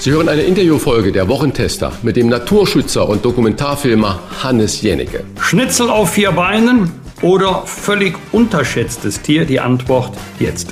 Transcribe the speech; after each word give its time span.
Sie 0.00 0.12
hören 0.12 0.28
eine 0.28 0.42
Interviewfolge 0.42 1.10
der 1.10 1.26
Wochentester 1.26 1.92
mit 2.02 2.14
dem 2.14 2.28
Naturschützer 2.28 3.08
und 3.08 3.24
Dokumentarfilmer 3.24 4.20
Hannes 4.42 4.80
Jennecke. 4.80 5.24
Schnitzel 5.40 5.90
auf 5.90 6.12
vier 6.12 6.30
Beinen 6.30 6.92
oder 7.20 7.64
völlig 7.66 8.16
unterschätztes 8.30 9.20
Tier? 9.22 9.44
Die 9.44 9.58
Antwort 9.58 10.16
jetzt. 10.38 10.68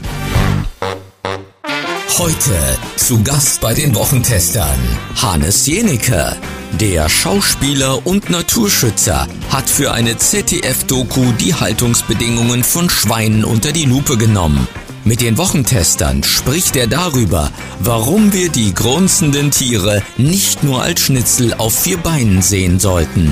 Heute 2.18 2.78
zu 2.94 3.22
Gast 3.24 3.60
bei 3.60 3.74
den 3.74 3.96
Wochentestern 3.96 4.78
Hannes 5.20 5.66
Jenecke. 5.66 6.36
Der 6.80 7.08
Schauspieler 7.08 8.06
und 8.06 8.30
Naturschützer 8.30 9.26
hat 9.50 9.68
für 9.68 9.92
eine 9.92 10.16
ZDF-Doku 10.16 11.32
die 11.40 11.54
Haltungsbedingungen 11.54 12.62
von 12.62 12.88
Schweinen 12.88 13.44
unter 13.44 13.72
die 13.72 13.86
Lupe 13.86 14.16
genommen. 14.16 14.68
Mit 15.06 15.20
den 15.20 15.38
Wochentestern 15.38 16.24
spricht 16.24 16.74
er 16.74 16.88
darüber, 16.88 17.52
warum 17.78 18.32
wir 18.32 18.48
die 18.48 18.74
grunzenden 18.74 19.52
Tiere 19.52 20.02
nicht 20.16 20.64
nur 20.64 20.82
als 20.82 21.00
Schnitzel 21.00 21.54
auf 21.54 21.78
vier 21.78 21.98
Beinen 21.98 22.42
sehen 22.42 22.80
sollten. 22.80 23.30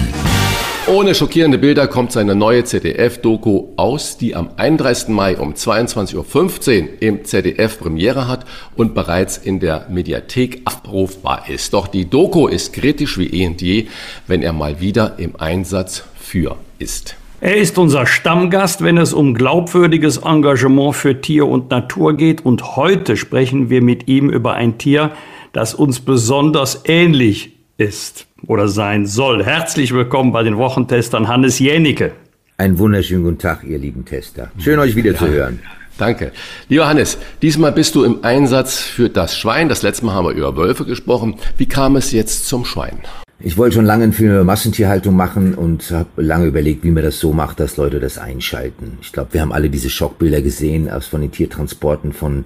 Ohne 0.86 1.16
schockierende 1.16 1.58
Bilder 1.58 1.88
kommt 1.88 2.12
seine 2.12 2.36
neue 2.36 2.62
ZDF-Doku 2.62 3.70
aus, 3.74 4.16
die 4.18 4.36
am 4.36 4.50
31. 4.56 5.08
Mai 5.08 5.36
um 5.36 5.54
22.15 5.54 6.14
Uhr 6.14 6.88
im 7.00 7.24
ZDF 7.24 7.80
Premiere 7.80 8.28
hat 8.28 8.46
und 8.76 8.94
bereits 8.94 9.36
in 9.36 9.58
der 9.58 9.88
Mediathek 9.90 10.62
abrufbar 10.66 11.48
ist. 11.48 11.74
Doch 11.74 11.88
die 11.88 12.08
Doku 12.08 12.46
ist 12.46 12.72
kritisch 12.72 13.18
wie 13.18 13.26
eh 13.26 13.48
und 13.48 13.60
je, 13.60 13.88
wenn 14.28 14.42
er 14.42 14.52
mal 14.52 14.78
wieder 14.78 15.18
im 15.18 15.34
Einsatz 15.40 16.04
für 16.20 16.56
ist. 16.78 17.16
Er 17.44 17.58
ist 17.58 17.76
unser 17.76 18.06
Stammgast, 18.06 18.82
wenn 18.82 18.96
es 18.96 19.12
um 19.12 19.34
glaubwürdiges 19.34 20.16
Engagement 20.16 20.96
für 20.96 21.20
Tier 21.20 21.46
und 21.46 21.70
Natur 21.70 22.16
geht. 22.16 22.42
Und 22.42 22.74
heute 22.76 23.18
sprechen 23.18 23.68
wir 23.68 23.82
mit 23.82 24.08
ihm 24.08 24.30
über 24.30 24.54
ein 24.54 24.78
Tier, 24.78 25.10
das 25.52 25.74
uns 25.74 26.00
besonders 26.00 26.84
ähnlich 26.86 27.52
ist 27.76 28.26
oder 28.46 28.66
sein 28.66 29.04
soll. 29.04 29.44
Herzlich 29.44 29.92
willkommen 29.92 30.32
bei 30.32 30.42
den 30.42 30.56
Wochentestern 30.56 31.28
Hannes 31.28 31.58
Jänicke. 31.58 32.12
Einen 32.56 32.78
wunderschönen 32.78 33.24
guten 33.24 33.38
Tag, 33.38 33.62
ihr 33.64 33.78
lieben 33.78 34.06
Tester. 34.06 34.50
Schön, 34.58 34.78
euch 34.78 34.96
wieder 34.96 35.12
ja. 35.12 35.18
zu 35.18 35.28
hören. 35.28 35.60
Danke. 35.98 36.32
Lieber 36.70 36.88
Hannes, 36.88 37.18
diesmal 37.42 37.72
bist 37.72 37.94
du 37.94 38.04
im 38.04 38.24
Einsatz 38.24 38.78
für 38.78 39.10
das 39.10 39.36
Schwein. 39.36 39.68
Das 39.68 39.82
letzte 39.82 40.06
Mal 40.06 40.14
haben 40.14 40.28
wir 40.28 40.32
über 40.32 40.56
Wölfe 40.56 40.86
gesprochen. 40.86 41.34
Wie 41.58 41.66
kam 41.66 41.96
es 41.96 42.10
jetzt 42.10 42.48
zum 42.48 42.64
Schwein? 42.64 43.00
Ich 43.40 43.58
wollte 43.58 43.74
schon 43.74 43.84
lange 43.84 44.04
einen 44.04 44.12
Film 44.12 44.30
über 44.30 44.44
Massentierhaltung 44.44 45.16
machen 45.16 45.54
und 45.54 45.90
habe 45.90 46.22
lange 46.22 46.46
überlegt, 46.46 46.84
wie 46.84 46.92
man 46.92 47.02
das 47.02 47.18
so 47.18 47.32
macht, 47.32 47.58
dass 47.58 47.76
Leute 47.76 47.98
das 47.98 48.16
einschalten. 48.16 48.98
Ich 49.02 49.12
glaube, 49.12 49.34
wir 49.34 49.40
haben 49.40 49.52
alle 49.52 49.68
diese 49.68 49.90
Schockbilder 49.90 50.40
gesehen 50.40 50.88
aus 50.88 51.08
von 51.08 51.20
den 51.20 51.32
Tiertransporten 51.32 52.12
von 52.12 52.44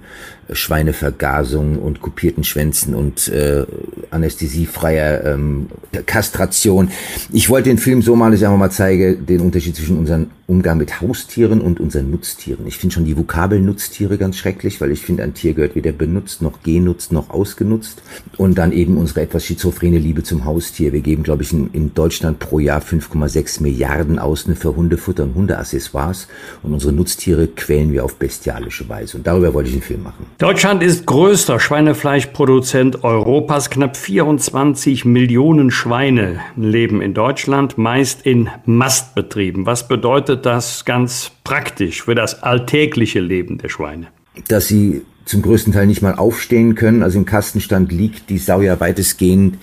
Schweinevergasung 0.51 1.77
und 1.77 2.01
kopierten 2.01 2.43
Schwänzen 2.43 2.95
und 2.95 3.27
äh, 3.27 3.65
anästhesiefreier 4.09 5.25
ähm, 5.25 5.67
Kastration. 6.07 6.89
Ich 7.31 7.49
wollte 7.49 7.69
den 7.69 7.77
Film 7.77 8.01
so 8.01 8.15
mal, 8.15 8.31
dass 8.31 8.39
ich 8.39 8.45
einfach 8.47 8.59
mal 8.59 8.71
zeige, 8.71 9.15
den 9.15 9.41
Unterschied 9.41 9.75
zwischen 9.75 9.97
unserem 9.97 10.31
Umgang 10.49 10.79
mit 10.79 10.99
Haustieren 10.99 11.61
und 11.61 11.79
unseren 11.79 12.09
Nutztieren. 12.09 12.65
Ich 12.65 12.79
finde 12.79 12.95
schon 12.95 13.05
die 13.05 13.15
Vokabel 13.15 13.61
Nutztiere 13.61 14.17
ganz 14.17 14.35
schrecklich, 14.35 14.81
weil 14.81 14.91
ich 14.91 15.01
finde, 15.01 15.21
ein 15.21 15.35
Tier 15.35 15.53
gehört 15.53 15.75
weder 15.75 15.91
benutzt, 15.91 16.41
noch 16.41 16.63
genutzt, 16.63 17.11
noch 17.11 17.29
ausgenutzt. 17.29 18.01
Und 18.35 18.57
dann 18.57 18.71
eben 18.71 18.97
unsere 18.97 19.21
etwas 19.21 19.45
schizophrene 19.45 19.99
Liebe 19.99 20.23
zum 20.23 20.45
Haustier. 20.45 20.91
Wir 20.91 21.01
geben, 21.01 21.21
glaube 21.21 21.43
ich, 21.43 21.53
in, 21.53 21.69
in 21.71 21.93
Deutschland 21.93 22.39
pro 22.39 22.57
Jahr 22.57 22.81
5,6 22.81 23.61
Milliarden 23.61 24.17
aus 24.17 24.47
für 24.55 24.75
Hundefutter 24.75 25.23
und 25.23 25.35
Hundeaccessoires. 25.35 26.27
Und 26.63 26.73
unsere 26.73 26.93
Nutztiere 26.93 27.47
quälen 27.47 27.93
wir 27.93 28.03
auf 28.03 28.15
bestialische 28.15 28.89
Weise. 28.89 29.17
Und 29.17 29.27
darüber 29.27 29.53
wollte 29.53 29.69
ich 29.69 29.75
einen 29.75 29.83
Film 29.83 30.01
machen. 30.01 30.25
Deutschland 30.39 30.81
ist 30.81 31.05
größter 31.05 31.59
Schweinefleischproduzent 31.59 33.03
Europas. 33.03 33.69
Knapp 33.69 33.95
24 33.95 35.05
Millionen 35.05 35.69
Schweine 35.69 36.39
leben 36.55 37.03
in 37.03 37.13
Deutschland, 37.13 37.77
meist 37.77 38.25
in 38.25 38.49
Mastbetrieben. 38.65 39.67
Was 39.67 39.87
bedeutet 39.87 40.38
das 40.45 40.85
ganz 40.85 41.31
praktisch 41.43 42.03
für 42.03 42.15
das 42.15 42.43
alltägliche 42.43 43.19
Leben 43.19 43.57
der 43.57 43.69
Schweine? 43.69 44.07
Dass 44.47 44.67
sie 44.67 45.05
zum 45.29 45.43
größten 45.43 45.73
Teil 45.73 45.85
nicht 45.85 46.01
mal 46.01 46.15
aufstehen 46.15 46.73
können. 46.73 47.03
Also 47.03 47.19
im 47.19 47.25
Kastenstand 47.25 47.91
liegt 47.91 48.31
die 48.31 48.39
Sau 48.39 48.61
ja 48.61 48.79
weitestgehend 48.79 49.57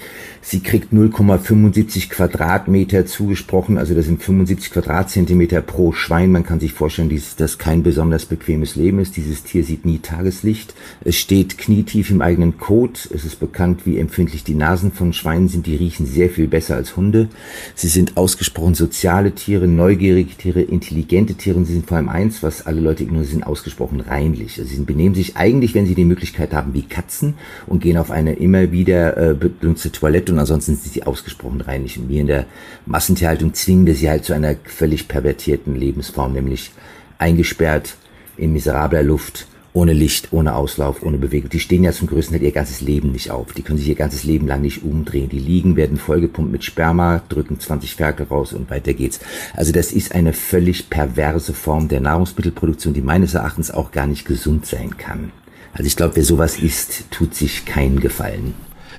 Sie 0.48 0.60
kriegt 0.60 0.92
0,75 0.92 2.08
Quadratmeter 2.08 3.04
zugesprochen, 3.04 3.78
also 3.78 3.96
das 3.96 4.04
sind 4.04 4.22
75 4.22 4.70
Quadratzentimeter 4.70 5.60
pro 5.60 5.90
Schwein. 5.90 6.30
Man 6.30 6.44
kann 6.44 6.60
sich 6.60 6.72
vorstellen, 6.72 7.08
dass 7.08 7.34
das 7.34 7.58
kein 7.58 7.82
besonders 7.82 8.26
bequemes 8.26 8.76
Leben 8.76 9.00
ist. 9.00 9.16
Dieses 9.16 9.42
Tier 9.42 9.64
sieht 9.64 9.84
nie 9.84 9.98
Tageslicht. 9.98 10.72
Es 11.04 11.16
steht 11.16 11.58
knietief 11.58 12.10
im 12.10 12.22
eigenen 12.22 12.58
Kot. 12.58 13.10
Es 13.12 13.24
ist 13.24 13.40
bekannt, 13.40 13.86
wie 13.86 13.98
empfindlich 13.98 14.44
die 14.44 14.54
Nasen 14.54 14.92
von 14.92 15.12
Schweinen 15.12 15.48
sind. 15.48 15.66
Die 15.66 15.74
riechen 15.74 16.06
sehr 16.06 16.30
viel 16.30 16.46
besser 16.46 16.76
als 16.76 16.96
Hunde. 16.96 17.28
Sie 17.74 17.88
sind 17.88 18.16
ausgesprochen 18.16 18.76
soziale 18.76 19.32
Tiere, 19.32 19.66
neugierige 19.66 20.36
Tiere, 20.36 20.62
intelligente 20.62 21.34
Tiere. 21.34 21.56
Und 21.56 21.64
sie 21.64 21.72
sind 21.72 21.88
vor 21.88 21.96
allem 21.96 22.08
eins, 22.08 22.44
was 22.44 22.66
alle 22.66 22.80
Leute 22.80 23.02
ignorieren, 23.02 23.26
sie 23.26 23.32
sind 23.32 23.46
ausgesprochen 23.48 24.00
reinlich. 24.00 24.60
Also 24.60 24.72
sie 24.72 24.80
benehmen 24.84 25.16
sich 25.16 25.36
eigentlich, 25.36 25.55
wenn 25.74 25.86
sie 25.86 25.94
die 25.94 26.04
Möglichkeit 26.04 26.52
haben, 26.52 26.74
wie 26.74 26.82
Katzen 26.82 27.34
und 27.66 27.82
gehen 27.82 27.96
auf 27.98 28.10
eine 28.10 28.34
immer 28.34 28.72
wieder 28.72 29.16
äh, 29.16 29.34
benutzte 29.34 29.92
Toilette 29.92 30.32
und 30.32 30.38
ansonsten 30.38 30.76
sind 30.76 30.92
sie 30.92 31.02
ausgesprochen 31.02 31.60
reinlich. 31.60 31.98
Und 31.98 32.08
wir 32.08 32.20
in 32.20 32.26
der 32.26 32.46
Massentierhaltung 32.86 33.54
zwingen 33.54 33.86
wir 33.86 33.94
sie 33.94 34.08
halt 34.08 34.24
zu 34.24 34.32
einer 34.32 34.56
völlig 34.64 35.08
pervertierten 35.08 35.76
Lebensform, 35.76 36.32
nämlich 36.32 36.72
eingesperrt 37.18 37.96
in 38.36 38.52
miserabler 38.52 39.02
Luft, 39.02 39.46
ohne 39.76 39.92
Licht, 39.92 40.32
ohne 40.32 40.54
Auslauf, 40.54 41.02
ohne 41.02 41.18
Bewegung. 41.18 41.50
Die 41.50 41.60
stehen 41.60 41.84
ja 41.84 41.92
zum 41.92 42.08
größten 42.08 42.34
Teil 42.36 42.46
ihr 42.46 42.52
ganzes 42.52 42.80
Leben 42.80 43.12
nicht 43.12 43.30
auf. 43.30 43.52
Die 43.52 43.60
können 43.60 43.78
sich 43.78 43.88
ihr 43.88 43.94
ganzes 43.94 44.24
Leben 44.24 44.46
lang 44.46 44.62
nicht 44.62 44.82
umdrehen. 44.82 45.28
Die 45.28 45.38
liegen, 45.38 45.76
werden 45.76 45.98
vollgepumpt 45.98 46.50
mit 46.50 46.64
Sperma, 46.64 47.22
drücken 47.28 47.60
20 47.60 47.94
Ferkel 47.94 48.26
raus 48.26 48.54
und 48.54 48.70
weiter 48.70 48.94
geht's. 48.94 49.20
Also 49.54 49.72
das 49.72 49.92
ist 49.92 50.14
eine 50.14 50.32
völlig 50.32 50.88
perverse 50.88 51.52
Form 51.52 51.88
der 51.88 52.00
Nahrungsmittelproduktion, 52.00 52.94
die 52.94 53.02
meines 53.02 53.34
Erachtens 53.34 53.70
auch 53.70 53.92
gar 53.92 54.06
nicht 54.06 54.24
gesund 54.24 54.64
sein 54.64 54.96
kann. 54.96 55.30
Also 55.76 55.86
ich 55.86 55.96
glaube, 55.96 56.16
wer 56.16 56.24
sowas 56.24 56.58
isst, 56.58 57.10
tut 57.10 57.34
sich 57.34 57.66
keinen 57.66 58.00
Gefallen. 58.00 58.54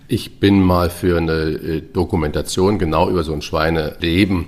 Ich 0.07 0.39
bin 0.39 0.61
mal 0.61 0.89
für 0.89 1.17
eine 1.17 1.33
äh, 1.33 1.81
Dokumentation 1.81 2.79
genau 2.79 3.09
über 3.09 3.23
so 3.23 3.33
ein 3.33 3.41
Schweineleben 3.41 4.47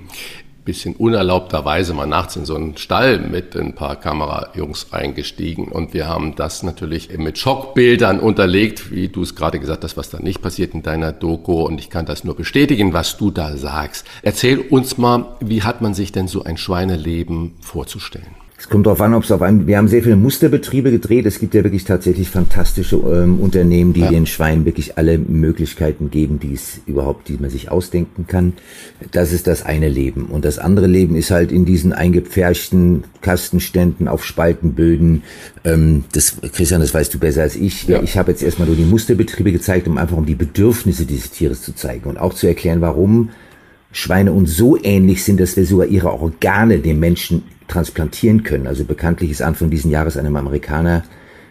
bisschen 0.64 0.94
unerlaubterweise 0.94 1.94
mal 1.94 2.06
nachts 2.06 2.36
in 2.36 2.44
so 2.44 2.54
einen 2.54 2.76
Stall 2.76 3.18
mit 3.18 3.56
ein 3.56 3.74
paar 3.74 3.96
Kamerajungs 3.96 4.92
eingestiegen 4.92 5.64
und 5.64 5.94
wir 5.94 6.06
haben 6.06 6.36
das 6.36 6.62
natürlich 6.62 7.16
mit 7.18 7.38
Schockbildern 7.38 8.20
unterlegt, 8.20 8.92
wie 8.92 9.08
du 9.08 9.22
es 9.22 9.34
gerade 9.34 9.58
gesagt 9.58 9.82
hast, 9.82 9.96
was 9.96 10.10
da 10.10 10.20
nicht 10.20 10.42
passiert 10.42 10.74
in 10.74 10.82
deiner 10.82 11.12
Doku 11.12 11.62
und 11.62 11.80
ich 11.80 11.90
kann 11.90 12.06
das 12.06 12.22
nur 12.22 12.36
bestätigen, 12.36 12.92
was 12.92 13.16
du 13.16 13.30
da 13.30 13.56
sagst. 13.56 14.06
Erzähl 14.22 14.58
uns 14.58 14.98
mal, 14.98 15.36
wie 15.40 15.62
hat 15.62 15.80
man 15.80 15.94
sich 15.94 16.12
denn 16.12 16.28
so 16.28 16.44
ein 16.44 16.56
Schweineleben 16.56 17.54
vorzustellen? 17.60 18.36
Es 18.60 18.68
kommt 18.68 18.84
darauf 18.84 19.00
an, 19.00 19.14
ob 19.14 19.24
es 19.24 19.32
auf 19.32 19.40
einem, 19.40 19.66
wir 19.66 19.78
haben 19.78 19.88
sehr 19.88 20.02
viele 20.02 20.16
Musterbetriebe 20.16 20.90
gedreht. 20.90 21.24
Es 21.24 21.38
gibt 21.38 21.54
ja 21.54 21.64
wirklich 21.64 21.84
tatsächlich 21.84 22.28
fantastische 22.28 22.96
ähm, 22.96 23.40
Unternehmen, 23.40 23.94
die 23.94 24.00
ja. 24.00 24.10
den 24.10 24.26
Schweinen 24.26 24.66
wirklich 24.66 24.98
alle 24.98 25.16
Möglichkeiten 25.16 26.10
geben, 26.10 26.38
die 26.40 26.52
es 26.52 26.78
überhaupt, 26.84 27.28
die 27.28 27.38
man 27.38 27.48
sich 27.48 27.70
ausdenken 27.70 28.26
kann. 28.26 28.52
Das 29.12 29.32
ist 29.32 29.46
das 29.46 29.64
eine 29.64 29.88
Leben. 29.88 30.26
Und 30.26 30.44
das 30.44 30.58
andere 30.58 30.88
Leben 30.88 31.16
ist 31.16 31.30
halt 31.30 31.52
in 31.52 31.64
diesen 31.64 31.94
eingepferchten 31.94 33.04
Kastenständen 33.22 34.08
auf 34.08 34.26
Spaltenböden. 34.26 35.22
Ähm, 35.64 36.04
das, 36.12 36.36
Christian, 36.52 36.82
das 36.82 36.92
weißt 36.92 37.14
du 37.14 37.18
besser 37.18 37.40
als 37.40 37.56
ich. 37.56 37.88
Ja. 37.88 38.02
Ich 38.02 38.18
habe 38.18 38.30
jetzt 38.30 38.42
erstmal 38.42 38.68
nur 38.68 38.76
die 38.76 38.84
Musterbetriebe 38.84 39.52
gezeigt, 39.52 39.88
um 39.88 39.96
einfach 39.96 40.18
um 40.18 40.26
die 40.26 40.34
Bedürfnisse 40.34 41.06
dieses 41.06 41.30
Tieres 41.30 41.62
zu 41.62 41.74
zeigen 41.74 42.10
und 42.10 42.18
auch 42.18 42.34
zu 42.34 42.46
erklären, 42.46 42.82
warum 42.82 43.30
Schweine 43.92 44.32
uns 44.32 44.56
so 44.56 44.78
ähnlich 44.82 45.24
sind, 45.24 45.40
dass 45.40 45.56
wir 45.56 45.66
sogar 45.66 45.86
ihre 45.86 46.12
Organe 46.12 46.78
dem 46.78 47.00
Menschen 47.00 47.42
transplantieren 47.68 48.42
können. 48.42 48.66
Also 48.66 48.84
bekanntlich 48.84 49.30
ist 49.30 49.42
Anfang 49.42 49.70
diesen 49.70 49.90
Jahres 49.90 50.16
einem 50.16 50.36
Amerikaner 50.36 51.04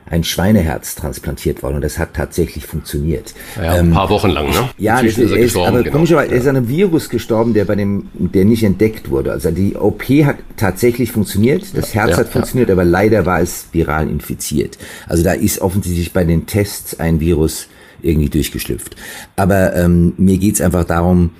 ein 0.09 0.23
Schweineherz 0.23 0.95
transplantiert 0.95 1.61
worden 1.61 1.75
und 1.75 1.83
das 1.83 1.99
hat 1.99 2.15
tatsächlich 2.15 2.65
funktioniert. 2.65 3.33
Ja, 3.55 3.73
ein 3.73 3.87
ähm, 3.87 3.91
paar 3.91 4.09
Wochen 4.09 4.29
lang, 4.29 4.49
ne? 4.49 4.69
Ja, 4.77 5.03
das 5.03 5.17
ist, 5.17 5.31
ist 5.31 5.55
aber 5.55 5.83
genau. 5.83 5.91
komischerweise, 5.95 6.31
er 6.31 6.37
ist 6.37 6.47
an 6.47 6.57
einem 6.57 6.67
Virus 6.67 7.09
gestorben, 7.09 7.53
der 7.53 7.65
bei 7.65 7.75
dem, 7.75 8.07
der 8.13 8.45
nicht 8.45 8.63
entdeckt 8.63 9.11
wurde. 9.11 9.31
Also 9.31 9.51
die 9.51 9.75
OP 9.75 10.03
hat 10.25 10.37
tatsächlich 10.57 11.11
funktioniert, 11.11 11.63
das 11.75 11.93
Herz 11.93 12.11
ja, 12.11 12.17
hat 12.17 12.29
funktioniert, 12.29 12.69
ja. 12.69 12.75
aber 12.75 12.85
leider 12.85 13.25
war 13.27 13.39
es 13.39 13.67
viral 13.71 14.09
infiziert. 14.09 14.79
Also 15.07 15.23
da 15.23 15.33
ist 15.33 15.61
offensichtlich 15.61 16.11
bei 16.11 16.23
den 16.23 16.47
Tests 16.47 16.99
ein 16.99 17.19
Virus 17.19 17.67
irgendwie 18.01 18.29
durchgeschlüpft. 18.29 18.95
Aber 19.35 19.75
ähm, 19.75 20.13
mir 20.17 20.39
geht's 20.39 20.61
einfach 20.61 20.85
darum, 20.85 21.31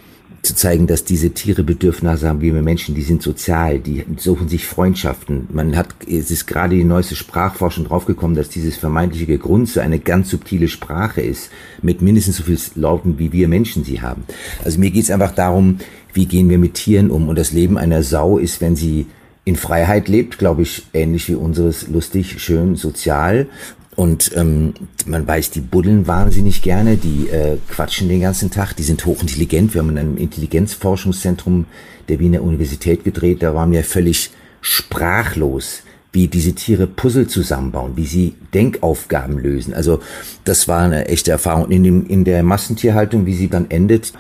zu 0.42 0.56
zeigen, 0.56 0.88
dass 0.88 1.04
diese 1.04 1.32
Tiere 1.32 1.64
Bedürfnisse 1.64 2.28
haben 2.28 2.42
wie 2.42 2.54
wir 2.54 2.62
Menschen, 2.62 2.96
die 2.96 3.02
sind 3.02 3.22
sozial, 3.22 3.80
die 3.80 4.06
suchen 4.18 4.48
sich 4.48 4.66
Freundschaften. 4.66 5.48
Man 5.52 5.76
hat, 5.76 5.90
es 6.08 6.32
ist 6.32 6.48
gerade 6.48 6.76
die 6.76 6.84
neueste 6.84 7.16
Sprachforschung 7.16 7.86
draufgekommen, 7.86 8.36
dass 8.36 8.50
dieses 8.50 8.78
vermeintliche 8.78 9.38
Grunze 9.38 9.82
eine 9.82 10.00
ganz 10.00 10.30
subtile 10.30 10.68
Sprache 10.68 11.22
ist, 11.22 11.50
mit 11.82 12.02
mindestens 12.02 12.38
so 12.38 12.44
viel 12.44 12.60
Lauten, 12.76 13.20
wie 13.20 13.32
wir 13.32 13.48
Menschen 13.48 13.84
sie 13.84 14.02
haben. 14.02 14.24
Also 14.64 14.80
mir 14.80 14.92
geht 14.92 15.04
es 15.04 15.12
einfach 15.12 15.32
darum, 15.32 15.80
wie 16.14 16.26
gehen 16.26 16.50
wir 16.50 16.58
mit 16.58 16.76
Tieren 16.76 17.12
um? 17.12 17.28
Und 17.28 17.38
das 17.38 17.52
Leben 17.52 17.78
einer 17.78 18.04
Sau 18.04 18.38
ist, 18.38 18.62
wenn 18.62 18.76
sie 18.76 19.08
in 19.46 19.56
Freiheit 19.56 20.08
lebt, 20.08 20.38
glaube 20.38 20.62
ich, 20.62 20.84
ähnlich 20.94 21.28
wie 21.28 21.36
unseres 21.36 21.88
lustig, 21.88 22.40
schön, 22.40 22.76
sozial 22.76 23.48
und 23.96 24.32
ähm, 24.36 24.74
man 25.06 25.28
weiß, 25.28 25.52
die 25.52 25.62
buddeln 25.62 26.08
wahnsinnig 26.08 26.62
gerne, 26.62 26.98
die 26.98 27.28
äh, 27.30 27.58
quatschen 27.70 28.08
den 28.08 28.22
ganzen 28.22 28.52
Tag, 28.52 28.74
die 28.74 28.84
sind 28.84 29.06
hochintelligent. 29.06 29.74
Wir 29.74 29.82
haben 29.82 29.90
in 29.90 29.98
einem 29.98 30.18
Intelligenzforschungszentrum 30.18 31.66
der 32.08 32.20
Wiener 32.20 32.42
Universität 32.42 33.04
gedreht, 33.04 33.44
da 33.44 33.54
waren 33.54 33.72
wir 33.72 33.84
völlig 33.84 34.32
sprachlos, 34.62 35.84
wie 36.12 36.28
diese 36.28 36.54
Tiere 36.54 36.88
Puzzle 36.88 37.28
zusammenbauen, 37.28 37.96
wie 37.96 38.06
sie 38.06 38.36
Denkaufgaben 38.54 39.38
lösen. 39.38 39.74
Also 39.74 40.02
das 40.44 40.68
war 40.68 40.82
eine 40.82 41.08
echte 41.08 41.32
Erfahrung. 41.32 41.70
In, 41.70 41.84
dem, 41.84 42.08
in 42.08 42.24
der 42.24 42.42
Massentierhaltung, 42.42 43.26
wie 43.26 43.36
sie 43.36 43.48
dann 43.48 43.70
endet, 43.70 44.14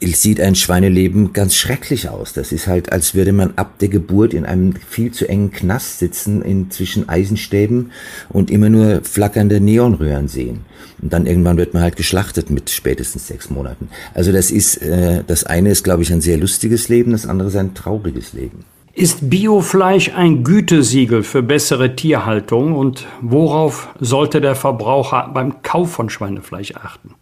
sieht 0.00 0.40
ein 0.40 0.54
Schweineleben 0.54 1.32
ganz 1.32 1.56
schrecklich 1.56 2.08
aus. 2.08 2.32
Das 2.32 2.52
ist 2.52 2.66
halt, 2.66 2.92
als 2.92 3.14
würde 3.14 3.32
man 3.32 3.54
ab 3.56 3.78
der 3.80 3.88
Geburt 3.88 4.32
in 4.32 4.44
einem 4.44 4.74
viel 4.74 5.10
zu 5.10 5.28
engen 5.28 5.50
Knast 5.50 5.98
sitzen, 5.98 6.42
in 6.42 6.70
zwischen 6.70 7.08
Eisenstäben 7.08 7.90
und 8.28 8.50
immer 8.50 8.68
nur 8.68 9.00
flackernde 9.02 9.60
Neonröhren 9.60 10.28
sehen. 10.28 10.60
Und 11.02 11.12
dann 11.12 11.26
irgendwann 11.26 11.56
wird 11.56 11.74
man 11.74 11.82
halt 11.82 11.96
geschlachtet 11.96 12.50
mit 12.50 12.70
spätestens 12.70 13.26
sechs 13.26 13.50
Monaten. 13.50 13.88
Also 14.14 14.30
das 14.30 14.50
ist, 14.50 14.76
äh, 14.78 15.24
das 15.26 15.44
eine 15.44 15.70
ist, 15.70 15.82
glaube 15.82 16.02
ich, 16.02 16.12
ein 16.12 16.20
sehr 16.20 16.36
lustiges 16.36 16.88
Leben, 16.88 17.12
das 17.12 17.26
andere 17.26 17.48
ist 17.48 17.56
ein 17.56 17.74
trauriges 17.74 18.32
Leben. 18.32 18.64
Ist 18.94 19.30
Biofleisch 19.30 20.12
ein 20.14 20.42
Gütesiegel 20.42 21.22
für 21.22 21.42
bessere 21.42 21.94
Tierhaltung 21.94 22.74
und 22.74 23.06
worauf 23.20 23.94
sollte 24.00 24.40
der 24.40 24.56
Verbraucher 24.56 25.30
beim 25.32 25.62
Kauf 25.62 25.92
von 25.92 26.10
Schweinefleisch 26.10 26.74
achten? 26.74 27.14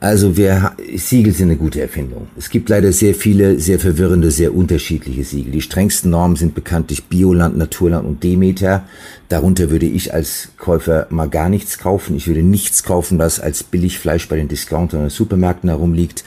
Also 0.00 0.36
wir, 0.36 0.76
Siegel 0.94 1.32
sind 1.32 1.48
eine 1.48 1.56
gute 1.56 1.80
Erfindung. 1.80 2.28
Es 2.36 2.50
gibt 2.50 2.68
leider 2.68 2.92
sehr 2.92 3.16
viele, 3.16 3.58
sehr 3.58 3.80
verwirrende, 3.80 4.30
sehr 4.30 4.54
unterschiedliche 4.54 5.24
Siegel. 5.24 5.50
Die 5.50 5.60
strengsten 5.60 6.12
Normen 6.12 6.36
sind 6.36 6.54
bekanntlich 6.54 7.06
Bioland, 7.06 7.56
Naturland 7.56 8.06
und 8.06 8.22
Demeter. 8.22 8.84
Darunter 9.28 9.70
würde 9.70 9.86
ich 9.86 10.14
als 10.14 10.50
Käufer 10.56 11.08
mal 11.10 11.28
gar 11.28 11.48
nichts 11.48 11.78
kaufen. 11.78 12.14
Ich 12.16 12.28
würde 12.28 12.42
nichts 12.42 12.84
kaufen, 12.84 13.18
was 13.18 13.40
als 13.40 13.64
Billigfleisch 13.64 14.28
bei 14.28 14.36
den 14.36 14.46
Discountern 14.46 15.00
oder 15.00 15.10
Supermärkten 15.10 15.68
herumliegt. 15.68 16.22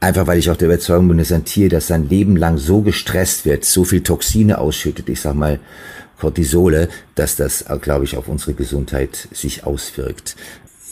Einfach 0.00 0.26
weil 0.26 0.38
ich 0.38 0.50
auch 0.50 0.56
der 0.56 0.68
Überzeugung 0.68 1.08
bin, 1.08 1.16
dass 1.16 1.32
ein 1.32 1.46
Tier, 1.46 1.70
das 1.70 1.86
sein 1.86 2.10
Leben 2.10 2.36
lang 2.36 2.58
so 2.58 2.82
gestresst 2.82 3.46
wird, 3.46 3.64
so 3.64 3.84
viel 3.84 4.02
Toxine 4.02 4.58
ausschüttet, 4.58 5.08
ich 5.08 5.22
sag 5.22 5.34
mal, 5.34 5.60
Cortisole, 6.20 6.88
dass 7.16 7.36
das, 7.36 7.64
glaube 7.80 8.04
ich, 8.04 8.16
auf 8.16 8.28
unsere 8.28 8.54
Gesundheit 8.54 9.28
sich 9.32 9.64
auswirkt 9.64 10.36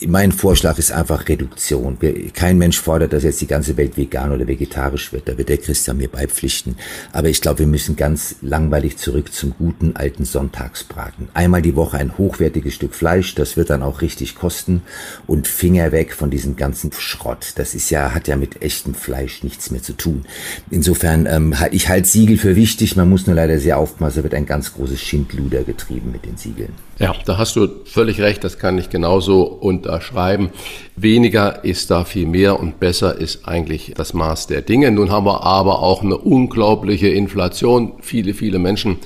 mein 0.06 0.32
Vorschlag 0.32 0.78
ist 0.78 0.92
einfach 0.92 1.28
Reduktion. 1.28 1.98
Kein 2.34 2.58
Mensch 2.58 2.80
fordert, 2.80 3.12
dass 3.12 3.22
jetzt 3.22 3.40
die 3.40 3.46
ganze 3.46 3.76
Welt 3.76 3.96
vegan 3.96 4.32
oder 4.32 4.46
vegetarisch 4.46 5.12
wird. 5.12 5.28
Da 5.28 5.38
wird 5.38 5.48
der 5.48 5.58
Christian 5.58 5.96
mir 5.96 6.08
beipflichten. 6.08 6.76
Aber 7.12 7.28
ich 7.28 7.40
glaube, 7.40 7.60
wir 7.60 7.66
müssen 7.66 7.96
ganz 7.96 8.36
langweilig 8.42 8.96
zurück 8.96 9.32
zum 9.32 9.54
guten 9.56 9.96
alten 9.96 10.24
Sonntagsbraten. 10.24 11.28
Einmal 11.34 11.62
die 11.62 11.76
Woche 11.76 11.98
ein 11.98 12.16
hochwertiges 12.18 12.74
Stück 12.74 12.94
Fleisch, 12.94 13.34
das 13.34 13.56
wird 13.56 13.70
dann 13.70 13.82
auch 13.82 14.02
richtig 14.02 14.34
kosten. 14.34 14.82
Und 15.26 15.46
Finger 15.46 15.92
weg 15.92 16.14
von 16.14 16.30
diesem 16.30 16.56
ganzen 16.56 16.92
Schrott. 16.92 17.52
Das 17.56 17.74
ist 17.74 17.90
ja, 17.90 18.14
hat 18.14 18.28
ja 18.28 18.36
mit 18.36 18.62
echtem 18.62 18.94
Fleisch 18.94 19.42
nichts 19.42 19.70
mehr 19.70 19.82
zu 19.82 19.94
tun. 19.94 20.24
Insofern, 20.70 21.26
ähm, 21.26 21.54
ich 21.70 21.88
halte 21.88 22.08
Siegel 22.08 22.38
für 22.38 22.56
wichtig. 22.56 22.96
Man 22.96 23.08
muss 23.08 23.26
nur 23.26 23.36
leider 23.36 23.58
sehr 23.58 23.78
aufpassen, 23.78 24.18
da 24.18 24.22
wird 24.24 24.34
ein 24.34 24.46
ganz 24.46 24.74
großes 24.74 25.00
Schindluder 25.00 25.62
getrieben 25.62 26.12
mit 26.12 26.24
den 26.24 26.36
Siegeln. 26.36 26.72
Ja, 26.98 27.14
da 27.24 27.36
hast 27.38 27.56
du 27.56 27.68
völlig 27.84 28.20
recht. 28.20 28.44
Das 28.44 28.58
kann 28.58 28.78
ich 28.78 28.88
genauso 28.88 29.42
unter 29.92 30.00
schreiben. 30.00 30.50
Weniger 30.96 31.64
ist 31.64 31.90
da 31.90 32.04
viel 32.04 32.26
mehr 32.26 32.58
und 32.58 32.80
besser 32.80 33.18
ist 33.18 33.46
eigentlich 33.46 33.92
das 33.96 34.14
Maß 34.14 34.46
der 34.46 34.62
Dinge. 34.62 34.90
Nun 34.90 35.10
haben 35.10 35.26
wir 35.26 35.42
aber 35.42 35.82
auch 35.82 36.02
eine 36.02 36.16
unglaubliche 36.16 37.08
Inflation. 37.08 37.92
Viele, 38.00 38.34
viele 38.34 38.58
Menschen 38.58 38.98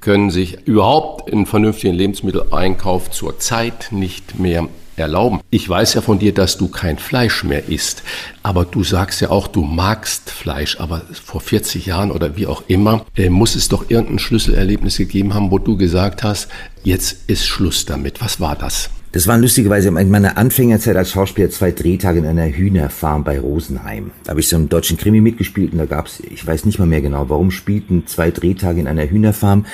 können 0.00 0.30
sich 0.30 0.66
überhaupt 0.66 1.32
einen 1.32 1.46
vernünftigen 1.46 1.94
Lebensmitteleinkauf 1.94 3.10
zurzeit 3.10 3.88
nicht 3.90 4.38
mehr 4.38 4.68
erlauben. 4.96 5.40
Ich 5.50 5.68
weiß 5.68 5.94
ja 5.94 6.02
von 6.02 6.18
dir, 6.18 6.32
dass 6.32 6.56
du 6.56 6.68
kein 6.68 6.98
Fleisch 6.98 7.42
mehr 7.42 7.68
isst, 7.68 8.04
aber 8.44 8.64
du 8.64 8.84
sagst 8.84 9.20
ja 9.22 9.30
auch, 9.30 9.48
du 9.48 9.62
magst 9.62 10.30
Fleisch, 10.30 10.78
aber 10.78 11.02
vor 11.12 11.40
40 11.40 11.86
Jahren 11.86 12.12
oder 12.12 12.36
wie 12.36 12.46
auch 12.46 12.62
immer, 12.68 13.04
äh, 13.16 13.28
muss 13.28 13.56
es 13.56 13.68
doch 13.68 13.90
irgendein 13.90 14.20
Schlüsselerlebnis 14.20 14.98
gegeben 14.98 15.34
haben, 15.34 15.50
wo 15.50 15.58
du 15.58 15.76
gesagt 15.76 16.22
hast, 16.22 16.48
jetzt 16.84 17.28
ist 17.28 17.46
Schluss 17.46 17.86
damit. 17.86 18.20
Was 18.20 18.40
war 18.40 18.54
das? 18.54 18.90
Das 19.14 19.28
waren 19.28 19.42
lustigerweise 19.42 19.90
in 19.90 20.10
meiner 20.10 20.36
Anfängerzeit 20.36 20.96
als 20.96 21.12
Schauspieler 21.12 21.48
zwei 21.48 21.70
Drehtage 21.70 22.18
in 22.18 22.26
einer 22.26 22.48
Hühnerfarm 22.48 23.22
bei 23.22 23.38
Rosenheim. 23.38 24.10
Da 24.24 24.30
habe 24.30 24.40
ich 24.40 24.48
so 24.48 24.56
einen 24.56 24.68
deutschen 24.68 24.96
Krimi 24.96 25.20
mitgespielt 25.20 25.70
und 25.70 25.78
da 25.78 25.86
gab's, 25.86 26.18
ich 26.18 26.44
weiß 26.44 26.64
nicht 26.64 26.80
mal 26.80 26.88
mehr 26.88 27.00
genau, 27.00 27.28
warum 27.28 27.52
spielten 27.52 28.08
zwei 28.08 28.32
Drehtage 28.32 28.80
in 28.80 28.88
einer 28.88 29.08
Hühnerfarm. 29.08 29.66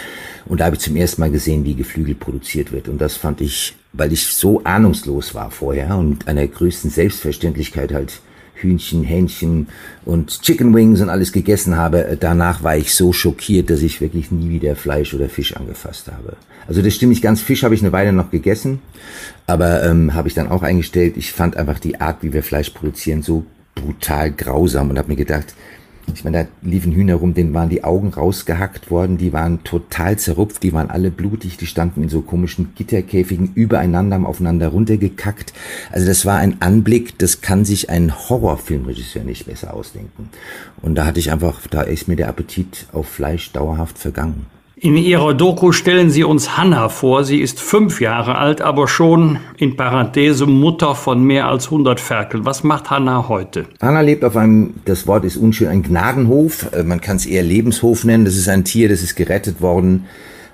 Und 0.44 0.60
da 0.60 0.66
habe 0.66 0.76
ich 0.76 0.82
zum 0.82 0.94
ersten 0.94 1.22
Mal 1.22 1.30
gesehen, 1.30 1.64
wie 1.64 1.74
Geflügel 1.74 2.16
produziert 2.16 2.70
wird. 2.70 2.86
Und 2.90 3.00
das 3.00 3.16
fand 3.16 3.40
ich, 3.40 3.74
weil 3.94 4.12
ich 4.12 4.26
so 4.26 4.62
ahnungslos 4.64 5.34
war 5.34 5.50
vorher 5.50 5.96
und 5.96 6.28
einer 6.28 6.46
größten 6.46 6.90
Selbstverständlichkeit 6.90 7.94
halt 7.94 8.20
Hühnchen, 8.62 9.02
Hähnchen 9.02 9.68
und 10.04 10.42
Chicken 10.42 10.74
Wings 10.74 11.00
und 11.00 11.08
alles 11.08 11.32
gegessen 11.32 11.76
habe, 11.76 12.16
danach 12.18 12.62
war 12.62 12.76
ich 12.76 12.94
so 12.94 13.12
schockiert, 13.12 13.70
dass 13.70 13.82
ich 13.82 14.00
wirklich 14.00 14.30
nie 14.30 14.50
wieder 14.50 14.76
Fleisch 14.76 15.14
oder 15.14 15.28
Fisch 15.28 15.56
angefasst 15.56 16.08
habe. 16.08 16.36
Also 16.66 16.82
das 16.82 16.94
stimmt 16.94 17.10
nicht 17.10 17.22
ganz. 17.22 17.40
Fisch 17.40 17.64
habe 17.64 17.74
ich 17.74 17.82
eine 17.82 17.92
Weile 17.92 18.12
noch 18.12 18.30
gegessen, 18.30 18.80
aber 19.46 19.82
ähm, 19.84 20.14
habe 20.14 20.28
ich 20.28 20.34
dann 20.34 20.48
auch 20.48 20.62
eingestellt. 20.62 21.16
Ich 21.16 21.32
fand 21.32 21.56
einfach 21.56 21.78
die 21.78 22.00
Art, 22.00 22.22
wie 22.22 22.32
wir 22.32 22.42
Fleisch 22.42 22.70
produzieren, 22.70 23.22
so 23.22 23.44
brutal 23.74 24.30
grausam 24.30 24.90
und 24.90 24.98
habe 24.98 25.08
mir 25.08 25.16
gedacht, 25.16 25.54
ich 26.14 26.24
meine, 26.24 26.44
da 26.44 26.68
liefen 26.68 26.92
Hühner 26.92 27.16
rum, 27.16 27.34
denen 27.34 27.54
waren 27.54 27.68
die 27.68 27.84
Augen 27.84 28.08
rausgehackt 28.08 28.90
worden, 28.90 29.18
die 29.18 29.32
waren 29.32 29.64
total 29.64 30.18
zerrupft, 30.18 30.62
die 30.62 30.72
waren 30.72 30.90
alle 30.90 31.10
blutig, 31.10 31.56
die 31.56 31.66
standen 31.66 32.02
in 32.02 32.08
so 32.08 32.22
komischen 32.22 32.74
Gitterkäfigen 32.74 33.52
übereinander, 33.54 34.16
haben 34.16 34.26
aufeinander 34.26 34.68
runtergekackt. 34.68 35.52
Also 35.90 36.06
das 36.06 36.26
war 36.26 36.38
ein 36.38 36.60
Anblick, 36.60 37.18
das 37.18 37.40
kann 37.40 37.64
sich 37.64 37.90
ein 37.90 38.12
Horrorfilmregisseur 38.28 39.24
nicht 39.24 39.46
besser 39.46 39.74
ausdenken. 39.74 40.30
Und 40.82 40.94
da 40.94 41.06
hatte 41.06 41.20
ich 41.20 41.32
einfach, 41.32 41.66
da 41.66 41.82
ist 41.82 42.08
mir 42.08 42.16
der 42.16 42.28
Appetit 42.28 42.86
auf 42.92 43.08
Fleisch 43.08 43.52
dauerhaft 43.52 43.98
vergangen. 43.98 44.46
In 44.82 44.96
ihrer 44.96 45.34
Doku 45.34 45.72
stellen 45.72 46.08
Sie 46.08 46.24
uns 46.24 46.56
Hanna 46.56 46.88
vor. 46.88 47.24
Sie 47.24 47.42
ist 47.42 47.60
fünf 47.60 48.00
Jahre 48.00 48.38
alt, 48.38 48.62
aber 48.62 48.88
schon 48.88 49.38
in 49.58 49.76
Parenthese 49.76 50.46
Mutter 50.46 50.94
von 50.94 51.22
mehr 51.22 51.48
als 51.48 51.66
100 51.66 52.00
Ferkeln. 52.00 52.46
Was 52.46 52.64
macht 52.64 52.88
Hanna 52.88 53.28
heute? 53.28 53.66
Hanna 53.82 54.00
lebt 54.00 54.24
auf 54.24 54.38
einem, 54.38 54.72
das 54.86 55.06
Wort 55.06 55.26
ist 55.26 55.36
unschön, 55.36 55.68
ein 55.68 55.82
Gnadenhof. 55.82 56.72
Äh, 56.72 56.82
man 56.82 57.02
kann 57.02 57.16
es 57.16 57.26
eher 57.26 57.42
Lebenshof 57.42 58.04
nennen. 58.04 58.24
Das 58.24 58.36
ist 58.36 58.48
ein 58.48 58.64
Tier, 58.64 58.88
das 58.88 59.02
ist 59.02 59.16
gerettet 59.16 59.60
worden 59.60 60.06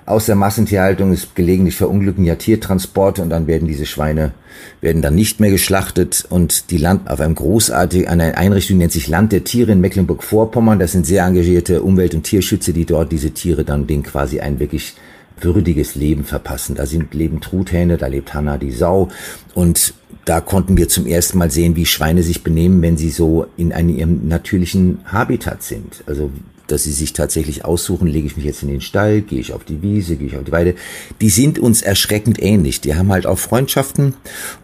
aus 0.07 0.25
der 0.25 0.35
Massentierhaltung 0.35 1.11
ist 1.11 1.35
gelegentlich 1.35 1.75
verunglücken 1.75 2.23
ja 2.23 2.35
Tiertransporte 2.35 3.21
und 3.21 3.29
dann 3.29 3.45
werden 3.45 3.67
diese 3.67 3.85
Schweine 3.85 4.31
werden 4.79 5.01
dann 5.01 5.15
nicht 5.15 5.41
mehr 5.41 5.51
geschlachtet 5.51 6.25
und 6.29 6.71
die 6.71 6.77
Land 6.77 7.09
auf 7.09 7.19
einem 7.19 7.35
großartigen 7.35 8.07
eine 8.07 8.37
Einrichtung 8.37 8.77
nennt 8.77 8.93
sich 8.93 9.09
Land 9.09 9.33
der 9.33 9.43
Tiere 9.43 9.73
in 9.73 9.81
Mecklenburg-Vorpommern. 9.81 10.79
Das 10.79 10.93
sind 10.93 11.05
sehr 11.05 11.25
engagierte 11.25 11.83
Umwelt- 11.83 12.15
und 12.15 12.23
Tierschützer, 12.23 12.71
die 12.71 12.85
dort 12.85 13.11
diese 13.11 13.31
Tiere 13.31 13.65
dann 13.65 13.85
denen 13.85 14.01
quasi 14.01 14.39
ein 14.39 14.61
wirklich 14.61 14.95
würdiges 15.41 15.95
Leben 15.95 16.23
verpassen. 16.23 16.75
Da 16.75 16.85
sind 16.85 17.13
leben 17.13 17.41
Truthähne, 17.41 17.97
da 17.97 18.07
lebt 18.07 18.33
Hanna 18.33 18.57
die 18.57 18.71
Sau 18.71 19.09
und 19.53 19.93
da 20.25 20.41
konnten 20.41 20.75
wir 20.75 20.89
zum 20.89 21.05
ersten 21.05 21.37
Mal 21.37 21.51
sehen, 21.51 21.75
wie 21.75 21.85
Schweine 21.85 22.21
sich 22.21 22.43
benehmen, 22.43 22.81
wenn 22.81 22.97
sie 22.97 23.09
so 23.09 23.45
in 23.55 23.71
einem 23.71 23.95
ihrem 23.95 24.27
natürlichen 24.27 24.99
Habitat 25.05 25.63
sind. 25.63 26.03
Also 26.05 26.31
dass 26.67 26.83
sie 26.83 26.91
sich 26.91 27.13
tatsächlich 27.13 27.65
aussuchen, 27.65 28.07
lege 28.07 28.27
ich 28.27 28.35
mich 28.35 28.45
jetzt 28.45 28.61
in 28.61 28.67
den 28.67 28.81
Stall, 28.81 29.21
gehe 29.21 29.39
ich 29.39 29.53
auf 29.53 29.63
die 29.63 29.81
Wiese, 29.81 30.17
gehe 30.17 30.27
ich 30.27 30.37
auf 30.37 30.43
die 30.43 30.51
Weide. 30.51 30.75
Die 31.21 31.29
sind 31.29 31.59
uns 31.59 31.81
erschreckend 31.81 32.41
ähnlich. 32.41 32.81
Die 32.81 32.95
haben 32.95 33.11
halt 33.11 33.25
auch 33.25 33.39
Freundschaften 33.39 34.13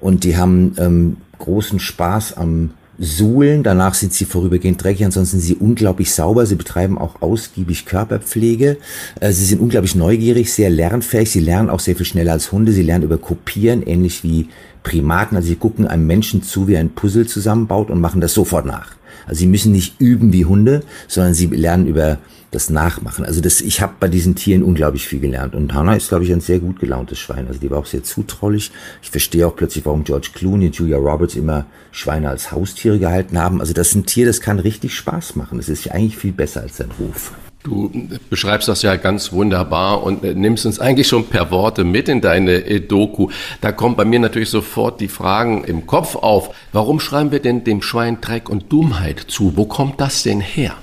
und 0.01 0.25
die 0.25 0.37
haben 0.37 0.75
ähm, 0.77 1.17
großen 1.39 1.79
Spaß 1.79 2.37
am 2.37 2.71
Suhlen. 2.99 3.63
Danach 3.63 3.93
sind 3.93 4.13
sie 4.13 4.25
vorübergehend 4.25 4.83
dreckig, 4.83 5.05
ansonsten 5.05 5.39
sind 5.39 5.47
sie 5.47 5.55
unglaublich 5.55 6.13
sauber. 6.13 6.45
Sie 6.45 6.55
betreiben 6.55 6.97
auch 6.97 7.21
ausgiebig 7.21 7.85
Körperpflege. 7.85 8.77
Äh, 9.19 9.31
sie 9.31 9.45
sind 9.45 9.61
unglaublich 9.61 9.95
neugierig, 9.95 10.53
sehr 10.53 10.69
lernfähig. 10.69 11.31
Sie 11.31 11.39
lernen 11.39 11.69
auch 11.69 11.79
sehr 11.79 11.95
viel 11.95 12.05
schneller 12.05 12.33
als 12.33 12.51
Hunde. 12.51 12.71
Sie 12.71 12.83
lernen 12.83 13.05
über 13.05 13.17
Kopieren, 13.17 13.83
ähnlich 13.83 14.23
wie 14.23 14.49
Primaten. 14.83 15.35
Also 15.35 15.47
sie 15.47 15.55
gucken 15.55 15.87
einem 15.87 16.05
Menschen 16.05 16.43
zu, 16.43 16.67
wie 16.67 16.75
er 16.75 16.81
ein 16.81 16.93
Puzzle 16.93 17.25
zusammenbaut 17.25 17.89
und 17.89 17.99
machen 17.99 18.21
das 18.21 18.33
sofort 18.33 18.65
nach. 18.65 18.91
Also 19.25 19.39
sie 19.39 19.47
müssen 19.47 19.71
nicht 19.71 19.99
üben 19.99 20.33
wie 20.33 20.45
Hunde, 20.45 20.83
sondern 21.07 21.33
sie 21.33 21.47
lernen 21.47 21.87
über 21.87 22.19
das 22.53 22.69
Nachmachen. 22.69 23.25
Also 23.25 23.41
das, 23.41 23.61
ich 23.61 23.81
habe 23.81 23.93
bei 23.99 24.07
diesen 24.07 24.35
Tieren 24.35 24.63
unglaublich 24.63 25.07
viel 25.07 25.19
gelernt. 25.19 25.55
Und 25.55 25.73
Hannah 25.73 25.95
ist, 25.95 26.09
glaube 26.09 26.23
ich, 26.23 26.31
ein 26.31 26.41
sehr 26.41 26.59
gut 26.59 26.79
gelauntes 26.79 27.19
Schwein. 27.19 27.47
Also 27.47 27.59
die 27.59 27.69
war 27.71 27.79
auch 27.79 27.85
sehr 27.85 28.03
zutraulich. 28.03 28.71
Ich 29.01 29.09
verstehe 29.09 29.47
auch 29.47 29.55
plötzlich, 29.55 29.85
warum 29.85 30.03
George 30.03 30.29
Clooney 30.33 30.67
und 30.67 30.75
Julia 30.75 30.97
Roberts 30.97 31.35
immer 31.35 31.65
Schweine 31.91 32.29
als 32.29 32.51
Haustiere 32.51 32.99
gehalten 32.99 33.37
haben. 33.37 33.59
Also 33.59 33.73
das 33.73 33.89
ist 33.89 33.95
ein 33.95 34.05
Tier, 34.05 34.25
das 34.25 34.41
kann 34.41 34.59
richtig 34.59 34.95
Spaß 34.95 35.35
machen. 35.35 35.57
Das 35.57 35.69
ist 35.69 35.85
ja 35.85 35.93
eigentlich 35.93 36.17
viel 36.17 36.31
besser 36.31 36.61
als 36.61 36.77
sein 36.77 36.89
Ruf. 36.99 37.33
Du 37.63 37.89
beschreibst 38.29 38.67
das 38.67 38.81
ja 38.81 38.97
ganz 38.97 39.31
wunderbar 39.31 40.03
und 40.03 40.25
äh, 40.25 40.33
nimmst 40.33 40.65
uns 40.65 40.79
eigentlich 40.79 41.07
schon 41.07 41.27
per 41.27 41.49
Worte 41.49 41.85
mit 41.85 42.09
in 42.09 42.19
deine 42.19 42.65
äh, 42.65 42.81
Doku. 42.81 43.29
Da 43.61 43.71
kommen 43.71 43.95
bei 43.95 44.03
mir 44.03 44.19
natürlich 44.19 44.49
sofort 44.49 44.99
die 44.99 45.07
Fragen 45.07 45.63
im 45.63 45.87
Kopf 45.87 46.17
auf. 46.17 46.53
Warum 46.73 46.99
schreiben 46.99 47.31
wir 47.31 47.39
denn 47.39 47.63
dem 47.63 47.81
Schwein 47.81 48.19
Dreck 48.19 48.49
und 48.49 48.69
Dummheit 48.71 49.19
zu? 49.27 49.55
Wo 49.55 49.65
kommt 49.65 50.01
das 50.01 50.23
denn 50.23 50.41
her? 50.41 50.75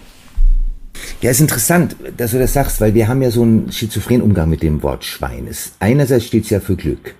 Ja, 1.20 1.30
ist 1.30 1.40
interessant, 1.40 1.96
dass 2.16 2.32
du 2.32 2.38
das 2.38 2.52
sagst, 2.52 2.80
weil 2.80 2.94
wir 2.94 3.08
haben 3.08 3.22
ja 3.22 3.30
so 3.30 3.42
einen 3.42 3.72
schizophrenen 3.72 4.22
Umgang 4.22 4.48
mit 4.48 4.62
dem 4.62 4.82
Wort 4.82 5.04
Schwein. 5.04 5.48
einerseits 5.78 6.26
steht 6.26 6.44
es 6.44 6.50
ja 6.50 6.60
für 6.60 6.76
Glück. 6.76 7.14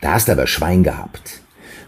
Da 0.00 0.14
hast 0.14 0.28
du 0.28 0.32
aber 0.32 0.46
Schwein 0.46 0.82
gehabt 0.82 1.42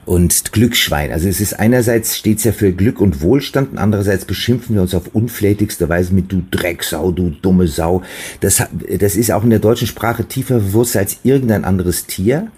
und 0.06 0.52
Glücksschwein. 0.52 1.12
Also 1.12 1.28
es 1.28 1.40
ist 1.40 1.54
einerseits 1.54 2.16
steht's 2.16 2.44
ja 2.44 2.52
für 2.52 2.72
Glück 2.72 3.00
und 3.00 3.20
Wohlstand 3.20 3.72
und 3.72 3.78
andererseits 3.78 4.24
beschimpfen 4.24 4.74
wir 4.74 4.82
uns 4.82 4.94
auf 4.94 5.08
unflätigste 5.14 5.88
Weise 5.88 6.14
mit 6.14 6.30
du 6.30 6.42
Drecksau, 6.50 7.10
du 7.10 7.30
dumme 7.30 7.66
Sau. 7.66 8.02
Das, 8.40 8.62
das 8.98 9.16
ist 9.16 9.30
auch 9.30 9.44
in 9.44 9.50
der 9.50 9.58
deutschen 9.58 9.86
Sprache 9.86 10.26
tiefer 10.26 10.60
verwurzelt 10.60 11.04
als 11.04 11.18
irgendein 11.22 11.64
anderes 11.64 12.06
Tier. 12.06 12.48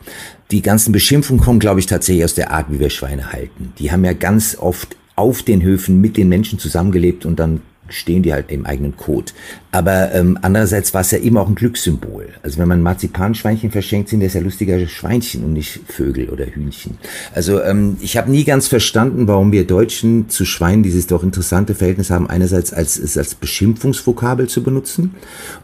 Die 0.51 0.63
ganzen 0.63 0.93
Beschimpfungen 0.93 1.43
kommen, 1.43 1.59
glaube 1.59 1.81
ich, 1.81 1.87
tatsächlich 1.87 2.25
aus 2.25 2.35
der 2.35 2.53
Art, 2.53 2.67
wie 2.71 2.81
wir 2.81 2.91
Schweine 2.91 3.33
halten. 3.33 3.73
Die 3.79 3.91
haben 3.91 4.05
ja 4.05 4.13
ganz 4.13 4.57
oft 4.59 4.97
auf 5.17 5.43
den 5.43 5.63
Höfen 5.63 6.01
mit 6.01 6.17
den 6.17 6.29
Menschen 6.29 6.59
zusammengelebt 6.59 7.25
und 7.25 7.41
dann 7.41 7.63
stehen 7.89 8.23
die 8.23 8.33
halt 8.33 8.51
im 8.51 8.67
eigenen 8.67 8.97
Code. 8.97 9.33
Aber 9.73 10.15
ähm, 10.15 10.39
andererseits 10.41 10.95
war 10.95 11.03
es 11.03 11.11
ja 11.11 11.19
immer 11.19 11.43
auch 11.43 11.49
ein 11.49 11.55
Glückssymbol. 11.55 12.29
Also 12.43 12.59
wenn 12.59 12.69
man 12.69 12.83
Marzipanschweinchen 12.83 13.71
verschenkt, 13.71 14.09
sind 14.09 14.23
das 14.23 14.33
ja 14.33 14.41
lustiger 14.41 14.87
Schweinchen 14.89 15.45
und 15.45 15.53
nicht 15.53 15.81
Vögel 15.87 16.31
oder 16.31 16.47
Hühnchen. 16.47 16.97
Also 17.35 17.63
ähm, 17.63 17.99
ich 18.01 18.17
habe 18.17 18.31
nie 18.31 18.45
ganz 18.45 18.69
verstanden, 18.69 19.29
warum 19.29 19.53
wir 19.53 19.67
Deutschen 19.67 20.31
zu 20.31 20.47
Schweinen 20.47 20.83
dieses 20.83 21.07
doch 21.07 21.23
interessante 21.23 21.75
Verhältnis 21.75 22.11
haben, 22.11 22.29
einerseits 22.31 22.73
als, 22.73 22.99
es 22.99 23.19
als 23.19 23.35
Beschimpfungsvokabel 23.35 24.49
zu 24.49 24.63
benutzen, 24.63 25.15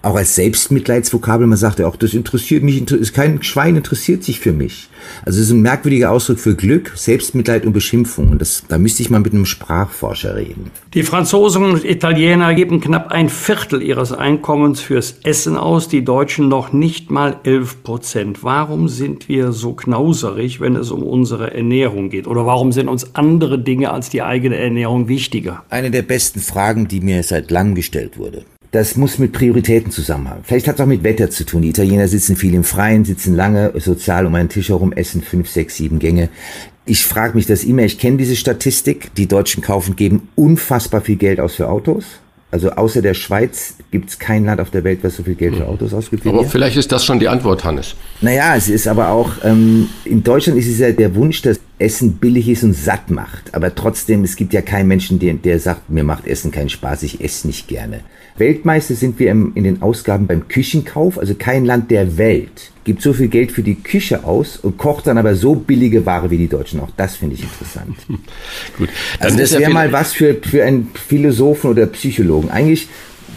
auch 0.03 0.17
als 0.17 0.35
Selbstmitleidsvokabel. 0.35 1.47
Man 1.47 1.57
sagt 1.57 1.79
ja 1.79 1.87
auch, 1.87 1.97
das 1.97 2.13
interessiert 2.13 2.63
mich, 2.63 2.91
ist 2.91 3.15
kein 3.15 3.43
Schwein 3.43 3.77
interessiert 3.77 4.25
sich 4.25 4.41
für 4.41 4.53
mich. 4.53 4.91
Also 5.25 5.41
es 5.41 5.47
ist 5.47 5.53
ein 5.53 5.63
merkwürdiger 5.63 6.11
Ausdruck 6.11 6.39
für 6.39 6.55
Glück, 6.55 6.93
Selbstmitleid 6.97 7.65
und 7.65 7.73
Beschimpfung. 7.73 8.29
Und 8.29 8.41
das, 8.41 8.65
da 8.69 8.77
müsste 8.77 9.03
ich 9.03 9.09
mal 9.09 9.21
mit 9.21 9.33
einem 9.33 9.47
Sprachforscher 9.47 10.37
reden. 10.37 10.71
Die 10.93 11.03
Franzosen 11.03 11.65
und 11.65 11.85
Italiener 11.85 12.12
geben 12.15 12.81
knapp 12.81 13.11
ein 13.11 13.29
Viertel 13.29 13.83
ihres 13.83 14.13
Einkommens 14.13 14.81
fürs 14.81 15.17
Essen 15.23 15.57
aus, 15.57 15.89
die 15.89 16.05
Deutschen 16.05 16.49
noch 16.49 16.73
nicht 16.73 17.11
mal 17.11 17.37
11 17.45 17.83
Prozent. 17.83 18.45
Warum 18.45 18.89
sind 18.89 19.29
wir 19.29 19.53
so 19.53 19.73
knauserig, 19.73 20.61
wenn 20.61 20.77
es 20.77 20.91
um 20.91 21.03
unsere 21.03 21.55
Ernährung 21.55 22.11
geht? 22.11 22.27
Oder 22.27 22.47
warum 22.47 22.73
sind 22.73 22.89
uns 22.89 23.15
andere 23.15 23.59
Dinge 23.59 23.91
als 23.91 24.11
die 24.11 24.23
eigene 24.23 24.57
Ernährung 24.57 25.09
wichtiger? 25.09 25.65
Eine 25.71 25.91
der 25.91 26.03
besten 26.03 26.41
Fragen, 26.41 26.89
die 26.89 27.01
mir 27.01 27.23
seit 27.23 27.51
langem 27.51 27.75
gestellt 27.75 28.19
wurde. 28.19 28.45
Das 28.73 28.97
muss 28.97 29.19
mit 29.19 29.33
Prioritäten 29.33 29.91
zusammenhängen. 29.93 30.45
Vielleicht 30.45 30.67
hat 30.67 30.77
es 30.77 30.81
auch 30.81 30.87
mit 30.87 31.05
Wetter 31.05 31.29
zu 31.29 31.45
tun. 31.45 31.61
Die 31.61 31.69
Italiener 31.69 32.09
sitzen 32.09 32.37
viel 32.37 32.55
im 32.55 32.65
Freien, 32.65 33.05
sitzen 33.05 33.37
lange 33.37 33.71
sozial 33.79 34.25
um 34.25 34.35
einen 34.35 34.49
Tisch 34.49 34.71
herum, 34.71 34.95
essen 34.95 35.21
fünf, 35.21 35.51
sechs, 35.51 35.77
sieben 35.77 35.99
Gänge. 35.99 36.31
Ich 36.85 37.05
frage 37.05 37.35
mich 37.37 37.47
das 37.47 37.65
immer. 37.65 37.83
Ich 37.83 37.99
kenne 37.99 38.17
diese 38.17 38.37
Statistik. 38.37 39.15
Die 39.15 39.29
Deutschen 39.29 39.63
kaufen, 39.63 39.97
geben 39.97 40.29
unfassbar 40.35 41.01
viel 41.01 41.17
Geld 41.17 41.41
aus 41.41 41.55
für 41.55 41.69
Autos. 41.69 42.05
Also 42.51 42.71
außer 42.71 43.01
der 43.01 43.15
Schweiz 43.15 43.77
gibt 43.91 44.11
es 44.11 44.19
kein 44.19 44.45
Land 44.45 44.61
auf 44.61 44.71
der 44.71 44.85
Welt, 44.85 44.99
was 45.03 45.17
so 45.17 45.23
viel 45.23 45.37
Geld 45.37 45.57
für 45.57 45.67
Autos 45.67 45.95
ausgibt. 45.95 46.27
Aber 46.27 46.45
vielleicht 46.45 46.77
ist 46.77 46.93
das 46.93 47.03
schon 47.03 47.19
die 47.19 47.27
Antwort, 47.27 47.65
Hannes. 47.65 47.95
Naja, 48.21 48.55
es 48.55 48.69
ist 48.69 48.87
aber 48.87 49.09
auch, 49.09 49.31
ähm, 49.43 49.89
in 50.05 50.23
Deutschland 50.23 50.59
ist 50.59 50.69
es 50.69 50.79
ja 50.79 50.93
der 50.93 51.15
Wunsch, 51.15 51.41
dass 51.41 51.59
Essen 51.83 52.15
billig 52.15 52.49
ist 52.49 52.63
und 52.63 52.75
satt 52.75 53.11
macht. 53.11 53.55
Aber 53.55 53.75
trotzdem, 53.75 54.25
es 54.25 54.37
gibt 54.37 54.53
ja 54.53 54.63
keinen 54.63 54.89
Menschen, 54.89 55.19
der, 55.19 55.35
der 55.35 55.59
sagt, 55.59 55.91
mir 55.91 56.05
macht 56.05 56.27
Essen 56.27 56.51
keinen 56.51 56.69
Spaß, 56.69 57.03
ich 57.03 57.21
esse 57.21 57.47
nicht 57.47 57.69
gerne. 57.69 58.01
Weltmeister 58.37 58.95
sind 58.95 59.19
wir 59.19 59.31
im, 59.31 59.53
in 59.55 59.65
den 59.65 59.83
Ausgaben 59.83 60.27
beim 60.27 60.49
Küchenkauf. 60.49 61.19
Also 61.19 61.35
kein 61.35 61.65
Land 61.65 61.91
der 61.91 62.17
Welt 62.17 62.71
gibt 62.85 63.03
so 63.03 63.13
viel 63.13 63.29
Geld 63.29 63.53
für 63.53 63.63
die 63.63 63.77
Küche 63.77 64.25
aus 64.25 64.57
und 64.57 64.79
kocht 64.79 65.07
dann 65.07 65.19
aber 65.19 65.35
so 65.35 65.55
billige 65.55 66.07
Ware 66.07 66.31
wie 66.31 66.39
die 66.39 66.49
Deutschen. 66.49 66.81
Auch 66.81 66.91
das 66.97 67.17
finde 67.17 67.35
ich 67.35 67.43
interessant. 67.43 67.97
Gut. 68.79 68.89
also 69.19 69.37
das 69.37 69.57
wäre 69.59 69.71
mal 69.71 69.93
was 69.93 70.13
für, 70.13 70.35
für 70.35 70.65
einen 70.65 70.91
Philosophen 70.95 71.71
oder 71.71 71.87
Psychologen. 71.87 72.51
Eigentlich 72.51 72.89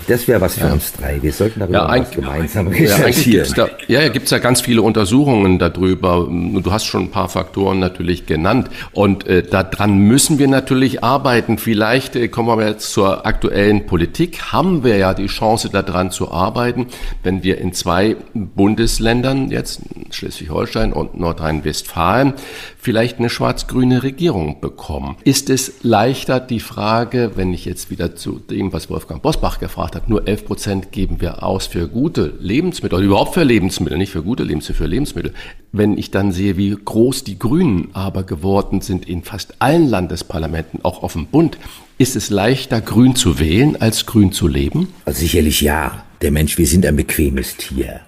das 0.07 0.27
wäre 0.27 0.41
was 0.41 0.55
für 0.55 0.67
ja. 0.67 0.74
uns 0.74 0.93
drei. 0.93 1.21
Wir 1.21 1.33
sollten 1.33 1.59
darüber 1.59 1.95
ja, 1.95 2.01
was 2.01 2.12
gemeinsam 2.12 2.67
recherchieren. 2.67 3.47
Ja, 3.55 3.65
da, 3.65 3.69
ja, 3.88 4.09
gibt 4.09 4.25
es 4.25 4.31
ja 4.31 4.38
ganz 4.38 4.62
viele 4.62 4.81
Untersuchungen 4.81 5.59
darüber. 5.59 6.27
Du 6.29 6.71
hast 6.71 6.85
schon 6.85 7.03
ein 7.03 7.12
paar 7.12 7.29
Faktoren 7.29 7.79
natürlich 7.79 8.25
genannt. 8.25 8.69
Und 8.93 9.25
äh, 9.27 9.43
daran 9.43 9.97
müssen 9.97 10.39
wir 10.39 10.47
natürlich 10.47 11.03
arbeiten. 11.03 11.57
Vielleicht 11.57 12.15
äh, 12.15 12.27
kommen 12.27 12.57
wir 12.57 12.67
jetzt 12.67 12.91
zur 12.91 13.25
aktuellen 13.25 13.85
Politik. 13.85 14.51
Haben 14.51 14.83
wir 14.83 14.97
ja 14.97 15.13
die 15.13 15.27
Chance, 15.27 15.69
daran 15.69 16.12
zu 16.12 16.31
arbeiten, 16.31 16.88
wenn 17.24 17.43
wir 17.43 17.57
in 17.57 17.74
zwei 17.74 18.15
Bundesländern, 18.33 19.50
jetzt 19.50 19.81
Schleswig-Holstein 20.12 20.93
und 20.93 21.19
Nordrhein-Westfalen, 21.19 22.33
vielleicht 22.77 23.19
eine 23.19 23.29
schwarz-grüne 23.29 24.03
Regierung 24.03 24.62
bekommen. 24.62 25.17
Ist 25.24 25.50
es 25.50 25.83
leichter, 25.83 26.39
die 26.39 26.59
Frage, 26.59 27.31
wenn 27.35 27.53
ich 27.53 27.65
jetzt 27.65 27.89
wieder 27.89 28.15
zu 28.15 28.39
dem, 28.39 28.71
was 28.74 28.89
Wolfgang 28.89 29.21
Bosbach 29.21 29.59
gefragt 29.59 29.94
hat, 29.95 30.09
nur 30.09 30.27
11 30.27 30.45
Prozent 30.45 30.91
geben 30.91 31.21
wir 31.21 31.43
aus 31.43 31.65
für 31.65 31.87
gute 31.87 32.33
Lebensmittel 32.39 32.97
oder 32.97 33.05
überhaupt 33.05 33.33
für 33.33 33.43
Lebensmittel, 33.43 33.97
nicht 33.97 34.11
für 34.11 34.21
gute 34.21 34.43
Lebensmittel, 34.43 34.77
für 34.77 34.87
Lebensmittel. 34.87 35.33
Wenn 35.71 35.97
ich 35.97 36.11
dann 36.11 36.31
sehe, 36.31 36.57
wie 36.57 36.75
groß 36.75 37.23
die 37.23 37.39
Grünen 37.39 37.89
aber 37.93 38.23
geworden 38.23 38.81
sind 38.81 39.07
in 39.07 39.23
fast 39.23 39.61
allen 39.61 39.87
Landesparlamenten, 39.87 40.81
auch 40.83 41.01
auf 41.01 41.13
dem 41.13 41.25
Bund, 41.27 41.57
ist 41.97 42.15
es 42.15 42.29
leichter, 42.29 42.81
grün 42.81 43.15
zu 43.15 43.39
wählen, 43.39 43.75
als 43.81 44.05
grün 44.05 44.31
zu 44.31 44.47
leben? 44.47 44.89
Also 45.05 45.21
sicherlich 45.21 45.61
ja. 45.61 46.03
Der 46.21 46.31
Mensch, 46.31 46.57
wir 46.57 46.67
sind 46.67 46.85
ein 46.85 46.95
bequemes 46.95 47.57
Tier. 47.57 48.01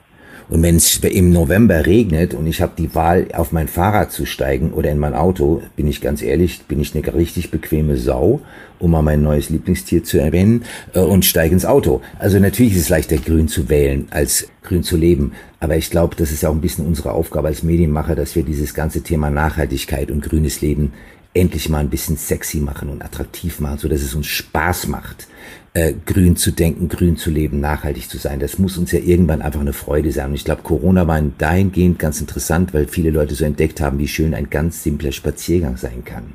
Und 0.50 0.63
wenn 0.63 0.77
es 0.77 0.96
im 1.04 1.32
November 1.32 1.86
regnet 1.86 2.34
und 2.34 2.48
ich 2.48 2.62
habe 2.62 2.72
die 2.77 2.96
Wahl, 2.96 3.27
auf 3.34 3.51
mein 3.51 3.68
Fahrrad 3.68 4.13
zu 4.13 4.25
steigen 4.25 4.72
oder 4.72 4.89
in 4.89 4.98
mein 4.98 5.13
Auto, 5.13 5.62
bin 5.75 5.88
ich 5.88 6.00
ganz 6.00 6.22
ehrlich, 6.22 6.62
bin 6.63 6.80
ich 6.80 6.96
eine 6.96 7.13
richtig 7.13 7.51
bequeme 7.51 7.98
Sau, 7.98 8.39
um 8.80 8.92
mal 8.92 9.01
mein 9.01 9.22
neues 9.22 9.50
Lieblingstier 9.50 10.06
zu 10.06 10.20
erwähnen, 10.20 10.63
äh, 10.94 11.00
und 11.00 11.25
steige 11.25 11.54
ins 11.54 11.66
Auto. 11.66 12.01
Also 12.18 12.39
natürlich 12.39 12.75
ist 12.75 12.84
es 12.84 12.89
leichter, 12.89 13.18
grün 13.18 13.50
zu 13.50 13.68
wählen, 13.68 14.08
als 14.10 14.48
grün 14.63 14.84
zu 14.84 14.96
leben. 14.96 15.34
Aber 15.60 15.75
ich 15.75 15.89
glaube, 15.89 16.16
das 16.16 16.32
ist 16.32 16.46
auch 16.46 16.54
ein 16.54 16.62
bisschen 16.62 16.86
unsere 16.86 17.12
Aufgabe 17.12 17.50
als 17.50 17.63
Medienmacher, 17.63 18.16
dass 18.16 18.36
wir 18.36 18.44
dieses 18.44 18.74
ganze 18.74 19.01
Thema 19.01 19.30
Nachhaltigkeit 19.30 20.12
und 20.12 20.24
grünes 20.24 20.62
Leben 20.62 20.94
endlich 21.34 21.68
mal 21.68 21.80
ein 21.80 21.89
bisschen 21.89 22.16
sexy 22.16 22.60
machen 22.60 22.89
und 22.89 23.04
attraktiv 23.04 23.60
machen, 23.60 23.80
so 23.80 23.88
dass 23.89 24.01
es 24.01 24.16
uns 24.16 24.27
Spaß 24.27 24.88
macht 24.88 25.27
äh, 25.74 25.94
grün 26.06 26.36
zu 26.36 26.52
denken, 26.52 26.90
grün 26.90 27.18
zu 27.18 27.30
leben, 27.30 27.60
nachhaltig 27.60 28.10
zu 28.10 28.18
sein. 28.18 28.40
Das 28.40 28.58
muss 28.60 28.78
uns 28.78 28.92
ja 28.92 29.00
irgendwann 29.00 29.42
einfach 29.42 29.60
eine 29.60 29.74
Freude 29.74 30.12
sein. 30.12 30.30
Und 30.30 30.36
ich 30.36 30.46
glaube, 30.46 30.64
Corona 30.64 31.08
war 31.08 31.22
dahingehend 31.38 32.00
ganz 32.00 32.20
interessant, 32.20 32.74
weil 32.74 32.88
viele 32.88 33.12
Leute 33.12 33.36
so 33.36 33.46
entdeckt 33.46 33.82
haben, 33.82 34.00
wie 34.00 34.08
schön 34.08 34.34
ein 34.34 34.50
ganz 34.50 34.84
simpler 34.84 35.12
Spaziergang 35.12 35.78
sein 35.78 36.04
kann. 36.04 36.34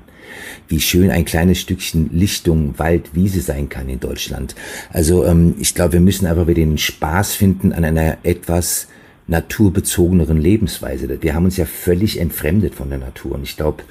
Wie 0.69 0.81
schön 0.81 1.11
ein 1.11 1.25
kleines 1.25 1.61
Stückchen 1.61 2.11
Lichtung, 2.13 2.79
Wald, 2.79 3.15
Wiese 3.15 3.41
sein 3.41 3.69
kann 3.69 3.89
in 3.89 4.01
Deutschland. 4.01 4.55
Also 4.91 5.25
ähm, 5.27 5.57
ich 5.59 5.75
glaube, 5.75 5.95
wir 5.95 6.01
müssen 6.01 6.27
einfach 6.27 6.47
wieder 6.47 6.61
den 6.61 6.79
Spaß 6.79 7.35
finden 7.35 7.73
an 7.73 7.85
einer 7.85 8.19
etwas 8.23 8.87
naturbezogeneren 9.27 10.41
Lebensweise. 10.41 11.23
Wir 11.23 11.35
haben 11.35 11.45
uns 11.45 11.57
ja 11.57 11.67
völlig 11.67 12.19
entfremdet 12.21 12.75
von 12.75 12.89
der 12.91 12.99
Natur. 12.99 13.33
Und 13.33 13.45
ich 13.45 13.57
glaube, 13.57 13.85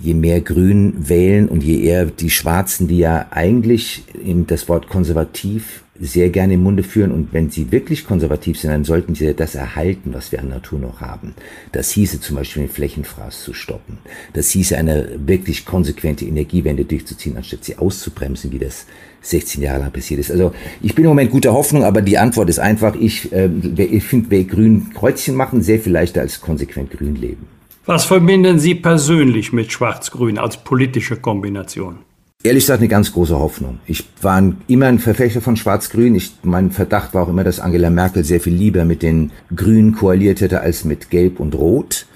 je 0.00 0.14
mehr 0.14 0.40
Grün 0.40 1.08
wählen 1.08 1.48
und 1.48 1.62
je 1.62 1.80
eher 1.80 2.06
die 2.06 2.30
Schwarzen, 2.30 2.88
die 2.88 2.98
ja 2.98 3.26
eigentlich 3.30 4.04
in 4.22 4.46
das 4.46 4.68
Wort 4.68 4.88
konservativ 4.88 5.84
sehr 6.04 6.30
gerne 6.30 6.54
im 6.54 6.64
Munde 6.64 6.82
führen 6.82 7.12
und 7.12 7.32
wenn 7.32 7.50
sie 7.50 7.70
wirklich 7.70 8.04
konservativ 8.04 8.58
sind, 8.58 8.70
dann 8.72 8.84
sollten 8.84 9.14
sie 9.14 9.34
das 9.34 9.54
erhalten, 9.54 10.12
was 10.12 10.32
wir 10.32 10.40
an 10.40 10.48
Natur 10.48 10.80
noch 10.80 11.00
haben. 11.00 11.34
Das 11.70 11.92
hieße 11.92 12.20
zum 12.20 12.36
Beispiel 12.36 12.64
den 12.64 12.72
Flächenfraß 12.72 13.44
zu 13.44 13.54
stoppen. 13.54 13.98
Das 14.32 14.50
hieße 14.50 14.76
eine 14.76 15.08
wirklich 15.24 15.64
konsequente 15.64 16.24
Energiewende 16.24 16.84
durchzuziehen, 16.84 17.36
anstatt 17.36 17.64
sie 17.64 17.78
auszubremsen, 17.78 18.50
wie 18.50 18.58
das 18.58 18.86
16 19.20 19.62
Jahre 19.62 19.78
lang 19.78 19.92
passiert 19.92 20.18
ist. 20.18 20.32
Also 20.32 20.52
ich 20.82 20.96
bin 20.96 21.04
im 21.04 21.10
Moment 21.10 21.30
guter 21.30 21.52
Hoffnung, 21.52 21.84
aber 21.84 22.02
die 22.02 22.18
Antwort 22.18 22.48
ist 22.50 22.58
einfach, 22.58 22.96
ich, 22.96 23.32
äh, 23.32 23.48
ich 23.76 24.02
finde, 24.02 24.26
wer 24.30 24.42
grün 24.42 24.90
Kreuzchen 24.92 25.36
machen, 25.36 25.62
sehr 25.62 25.78
viel 25.78 25.92
leichter 25.92 26.20
als 26.20 26.40
konsequent 26.40 26.90
grün 26.90 27.14
leben. 27.14 27.46
Was 27.86 28.04
verbinden 28.04 28.58
Sie 28.58 28.74
persönlich 28.74 29.52
mit 29.52 29.70
Schwarz-Grün 29.70 30.38
als 30.38 30.56
politische 30.56 31.16
Kombination? 31.16 31.98
Ehrlich 32.44 32.64
gesagt 32.64 32.80
eine 32.80 32.88
ganz 32.88 33.12
große 33.12 33.38
Hoffnung. 33.38 33.78
Ich 33.86 34.04
war 34.20 34.42
immer 34.66 34.86
ein 34.86 34.98
Verfechter 34.98 35.40
von 35.40 35.56
Schwarz-Grün. 35.56 36.20
mein 36.42 36.72
Verdacht 36.72 37.14
war 37.14 37.22
auch 37.22 37.28
immer, 37.28 37.44
dass 37.44 37.60
Angela 37.60 37.88
Merkel 37.88 38.24
sehr 38.24 38.40
viel 38.40 38.54
lieber 38.54 38.84
mit 38.84 39.02
den 39.02 39.30
Grünen 39.54 39.94
koaliert 39.94 40.40
hätte 40.40 40.60
als 40.60 40.84
mit 40.84 41.10
Gelb 41.10 41.38
und 41.38 41.54
Rot, 41.54 42.06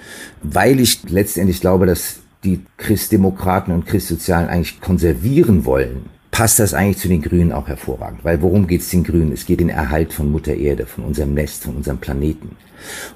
weil 0.42 0.80
ich 0.80 1.08
letztendlich 1.08 1.60
glaube, 1.60 1.86
dass 1.86 2.16
die 2.42 2.60
Christdemokraten 2.76 3.72
und 3.72 3.86
Christsozialen 3.86 4.48
eigentlich 4.48 4.80
konservieren 4.80 5.64
wollen, 5.64 6.06
passt 6.36 6.58
das 6.58 6.74
eigentlich 6.74 6.98
zu 6.98 7.08
den 7.08 7.22
Grünen 7.22 7.50
auch 7.50 7.66
hervorragend. 7.66 8.22
Weil 8.22 8.42
worum 8.42 8.66
geht 8.66 8.82
es 8.82 8.90
den 8.90 9.04
Grünen? 9.04 9.32
Es 9.32 9.46
geht 9.46 9.58
den 9.58 9.70
Erhalt 9.70 10.12
von 10.12 10.30
Mutter 10.30 10.54
Erde, 10.54 10.84
von 10.84 11.04
unserem 11.04 11.32
Nest, 11.32 11.62
von 11.62 11.76
unserem 11.76 11.96
Planeten. 11.96 12.56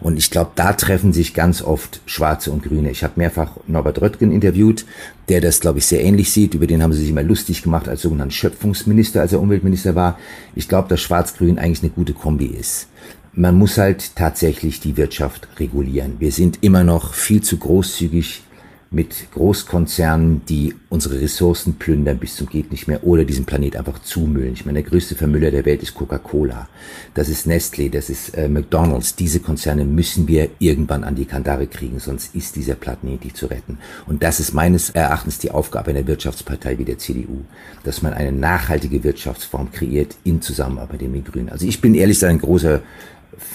Und 0.00 0.16
ich 0.16 0.30
glaube, 0.30 0.52
da 0.54 0.72
treffen 0.72 1.12
sich 1.12 1.34
ganz 1.34 1.60
oft 1.60 2.00
Schwarze 2.06 2.50
und 2.50 2.62
Grüne. 2.62 2.90
Ich 2.90 3.04
habe 3.04 3.12
mehrfach 3.16 3.58
Norbert 3.66 4.00
Röttgen 4.00 4.32
interviewt, 4.32 4.86
der 5.28 5.42
das, 5.42 5.60
glaube 5.60 5.80
ich, 5.80 5.84
sehr 5.84 6.02
ähnlich 6.02 6.32
sieht. 6.32 6.54
Über 6.54 6.66
den 6.66 6.82
haben 6.82 6.94
sie 6.94 7.00
sich 7.02 7.10
immer 7.10 7.22
lustig 7.22 7.60
gemacht 7.60 7.90
als 7.90 8.00
sogenannten 8.00 8.32
Schöpfungsminister, 8.32 9.20
als 9.20 9.34
er 9.34 9.42
Umweltminister 9.42 9.94
war. 9.94 10.18
Ich 10.54 10.66
glaube, 10.66 10.88
dass 10.88 11.02
Schwarz-Grün 11.02 11.58
eigentlich 11.58 11.82
eine 11.82 11.92
gute 11.92 12.14
Kombi 12.14 12.46
ist. 12.46 12.88
Man 13.34 13.54
muss 13.54 13.76
halt 13.76 14.16
tatsächlich 14.16 14.80
die 14.80 14.96
Wirtschaft 14.96 15.46
regulieren. 15.58 16.14
Wir 16.20 16.32
sind 16.32 16.60
immer 16.62 16.84
noch 16.84 17.12
viel 17.12 17.42
zu 17.42 17.58
großzügig 17.58 18.44
mit 18.92 19.30
Großkonzernen, 19.32 20.44
die 20.46 20.74
unsere 20.88 21.20
Ressourcen 21.20 21.74
plündern 21.74 22.18
bis 22.18 22.34
zum 22.34 22.48
geht 22.48 22.72
nicht 22.72 22.88
mehr 22.88 23.04
oder 23.04 23.24
diesen 23.24 23.44
Planet 23.44 23.76
einfach 23.76 24.00
zumüllen. 24.00 24.54
Ich 24.54 24.66
meine, 24.66 24.82
der 24.82 24.90
größte 24.90 25.14
Vermüller 25.14 25.52
der 25.52 25.64
Welt 25.64 25.80
ist 25.84 25.94
Coca-Cola. 25.94 26.68
Das 27.14 27.28
ist 27.28 27.46
Nestlé, 27.46 27.88
das 27.88 28.10
ist 28.10 28.30
äh, 28.30 28.48
McDonald's. 28.48 29.14
Diese 29.14 29.38
Konzerne 29.38 29.84
müssen 29.84 30.26
wir 30.26 30.48
irgendwann 30.58 31.04
an 31.04 31.14
die 31.14 31.24
Kandare 31.24 31.68
kriegen, 31.68 32.00
sonst 32.00 32.34
ist 32.34 32.56
dieser 32.56 32.74
Planet 32.74 33.24
nicht 33.24 33.36
zu 33.36 33.46
retten. 33.46 33.78
Und 34.08 34.24
das 34.24 34.40
ist 34.40 34.54
meines 34.54 34.90
Erachtens 34.90 35.38
die 35.38 35.52
Aufgabe 35.52 35.90
einer 35.90 36.08
Wirtschaftspartei 36.08 36.76
wie 36.78 36.84
der 36.84 36.98
CDU, 36.98 37.44
dass 37.84 38.02
man 38.02 38.12
eine 38.12 38.32
nachhaltige 38.32 39.04
Wirtschaftsform 39.04 39.70
kreiert 39.70 40.16
in 40.24 40.42
Zusammenarbeit 40.42 41.02
mit 41.02 41.14
den 41.14 41.24
Grünen. 41.24 41.48
Also 41.48 41.64
ich 41.64 41.80
bin 41.80 41.94
ehrlich 41.94 42.16
gesagt 42.16 42.32
ein 42.32 42.40
großer 42.40 42.82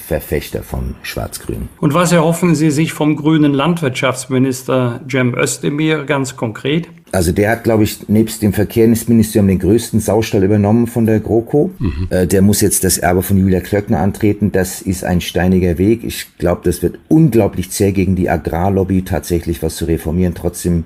Verfechter 0.08 0.64
von 0.64 0.96
Schwarz-Grün. 1.02 1.70
Und 1.80 1.94
was 1.94 2.12
erhoffen 2.12 2.56
Sie 2.56 2.72
sich 2.72 2.94
vom 2.94 3.16
grünen 3.16 3.54
Landwirtschaftsminister 3.54 5.02
Cem 5.10 5.36
Özdemir 5.36 6.04
ganz 6.04 6.36
konkret? 6.36 6.88
Also 7.12 7.32
der 7.32 7.52
hat, 7.52 7.64
glaube 7.64 7.84
ich, 7.84 8.10
nebst 8.10 8.42
dem 8.42 8.52
Verkehrsministerium 8.52 9.48
den 9.48 9.60
größten 9.60 10.00
Saustall 10.02 10.44
übernommen 10.44 10.86
von 10.86 11.06
der 11.06 11.22
GroKo. 11.22 11.72
Mhm. 11.80 12.08
Äh, 12.10 12.28
der 12.28 12.42
muss 12.42 12.62
jetzt 12.62 12.84
das 12.84 12.98
Erbe 12.98 13.22
von 13.22 13.38
Julia 13.38 13.62
Klöckner 13.62 14.00
antreten. 14.00 14.52
Das 14.52 14.82
ist 14.82 15.04
ein 15.04 15.22
steiniger 15.22 15.78
Weg. 15.78 16.04
Ich 16.04 16.38
glaube, 16.38 16.62
das 16.66 16.82
wird 16.82 17.00
unglaublich 17.08 17.72
zäh 17.72 17.94
gegen 17.94 18.16
die 18.16 18.30
Agrarlobby 18.30 19.04
tatsächlich 19.04 19.64
was 19.64 19.78
zu 19.78 19.86
reformieren. 19.86 20.34
Trotzdem 20.36 20.86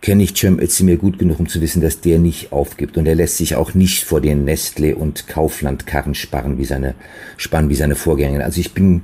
kenne 0.00 0.22
ich 0.22 0.34
Cem 0.34 0.60
Özdemir 0.60 0.96
gut 0.96 1.18
genug, 1.18 1.40
um 1.40 1.48
zu 1.48 1.60
wissen, 1.60 1.80
dass 1.80 2.00
der 2.00 2.18
nicht 2.18 2.52
aufgibt. 2.52 2.96
Und 2.96 3.06
er 3.06 3.14
lässt 3.14 3.36
sich 3.36 3.56
auch 3.56 3.74
nicht 3.74 4.04
vor 4.04 4.20
den 4.20 4.44
Nestle 4.44 4.94
und 4.94 5.26
Kaufland 5.26 5.86
Karren 5.86 6.14
sparren 6.14 6.58
wie 6.58 6.64
seine, 6.64 6.94
spannen 7.36 7.68
wie 7.68 7.74
seine 7.74 7.96
Vorgänger. 7.96 8.44
Also 8.44 8.60
ich 8.60 8.72
bin 8.72 9.02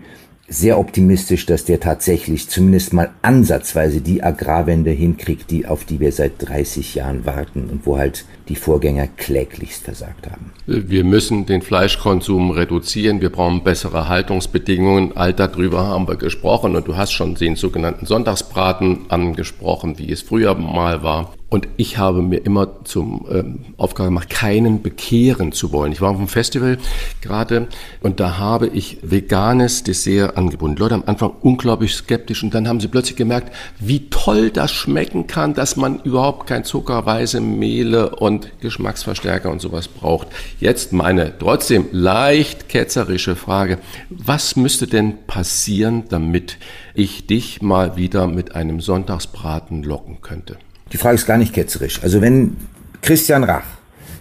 sehr 0.48 0.78
optimistisch, 0.78 1.46
dass 1.46 1.64
der 1.64 1.80
tatsächlich 1.80 2.48
zumindest 2.48 2.92
mal 2.92 3.10
ansatzweise 3.22 4.00
die 4.00 4.22
Agrarwende 4.22 4.90
hinkriegt, 4.90 5.50
die, 5.50 5.66
auf 5.66 5.84
die 5.84 6.00
wir 6.00 6.12
seit 6.12 6.32
30 6.38 6.94
Jahren 6.94 7.24
warten 7.24 7.68
und 7.70 7.86
wo 7.86 7.98
halt 7.98 8.24
die 8.48 8.56
Vorgänger 8.56 9.06
kläglichst 9.06 9.84
versagt 9.84 10.30
haben. 10.30 10.52
Wir 10.66 11.02
müssen 11.02 11.46
den 11.46 11.62
Fleischkonsum 11.62 12.50
reduzieren. 12.50 13.22
Wir 13.22 13.30
brauchen 13.30 13.64
bessere 13.64 14.08
Haltungsbedingungen. 14.08 15.16
All 15.16 15.32
darüber 15.32 15.86
haben 15.86 16.06
wir 16.08 16.16
gesprochen 16.16 16.76
und 16.76 16.86
du 16.86 16.96
hast 16.96 17.12
schon 17.12 17.34
den 17.34 17.56
sogenannten 17.56 18.04
Sonntagsbraten 18.04 19.10
angesprochen, 19.10 19.98
wie 19.98 20.12
es 20.12 20.20
früher 20.20 20.54
mal 20.54 21.02
war. 21.02 21.32
Und 21.54 21.68
ich 21.76 21.98
habe 21.98 22.20
mir 22.20 22.38
immer 22.38 22.82
zum 22.82 23.26
ähm, 23.30 23.60
Aufgabe 23.76 24.08
gemacht, 24.08 24.28
keinen 24.28 24.82
bekehren 24.82 25.52
zu 25.52 25.70
wollen. 25.70 25.92
Ich 25.92 26.00
war 26.00 26.10
auf 26.10 26.16
einem 26.16 26.26
Festival 26.26 26.78
gerade 27.20 27.68
und 28.00 28.18
da 28.18 28.38
habe 28.38 28.66
ich 28.66 28.98
veganes 29.02 29.84
Dessert 29.84 30.36
angeboten. 30.36 30.74
Leute 30.74 30.96
am 30.96 31.04
Anfang 31.06 31.30
unglaublich 31.42 31.94
skeptisch 31.94 32.42
und 32.42 32.54
dann 32.54 32.66
haben 32.66 32.80
sie 32.80 32.88
plötzlich 32.88 33.14
gemerkt, 33.14 33.54
wie 33.78 34.10
toll 34.10 34.50
das 34.50 34.72
schmecken 34.72 35.28
kann, 35.28 35.54
dass 35.54 35.76
man 35.76 36.00
überhaupt 36.00 36.48
kein 36.48 36.64
Zucker, 36.64 37.06
weiße 37.06 37.40
Mehle 37.40 38.16
und 38.16 38.50
Geschmacksverstärker 38.60 39.48
und 39.48 39.60
sowas 39.60 39.86
braucht. 39.86 40.26
Jetzt 40.58 40.92
meine 40.92 41.38
trotzdem 41.38 41.86
leicht 41.92 42.68
ketzerische 42.68 43.36
Frage. 43.36 43.78
Was 44.10 44.56
müsste 44.56 44.88
denn 44.88 45.24
passieren, 45.28 46.02
damit 46.08 46.58
ich 46.94 47.28
dich 47.28 47.62
mal 47.62 47.96
wieder 47.96 48.26
mit 48.26 48.56
einem 48.56 48.80
Sonntagsbraten 48.80 49.84
locken 49.84 50.20
könnte? 50.20 50.58
Die 50.92 50.96
Frage 50.96 51.16
ist 51.16 51.26
gar 51.26 51.38
nicht 51.38 51.54
ketzerisch. 51.54 52.02
Also 52.02 52.20
wenn 52.20 52.56
Christian 53.02 53.44
Rach 53.44 53.64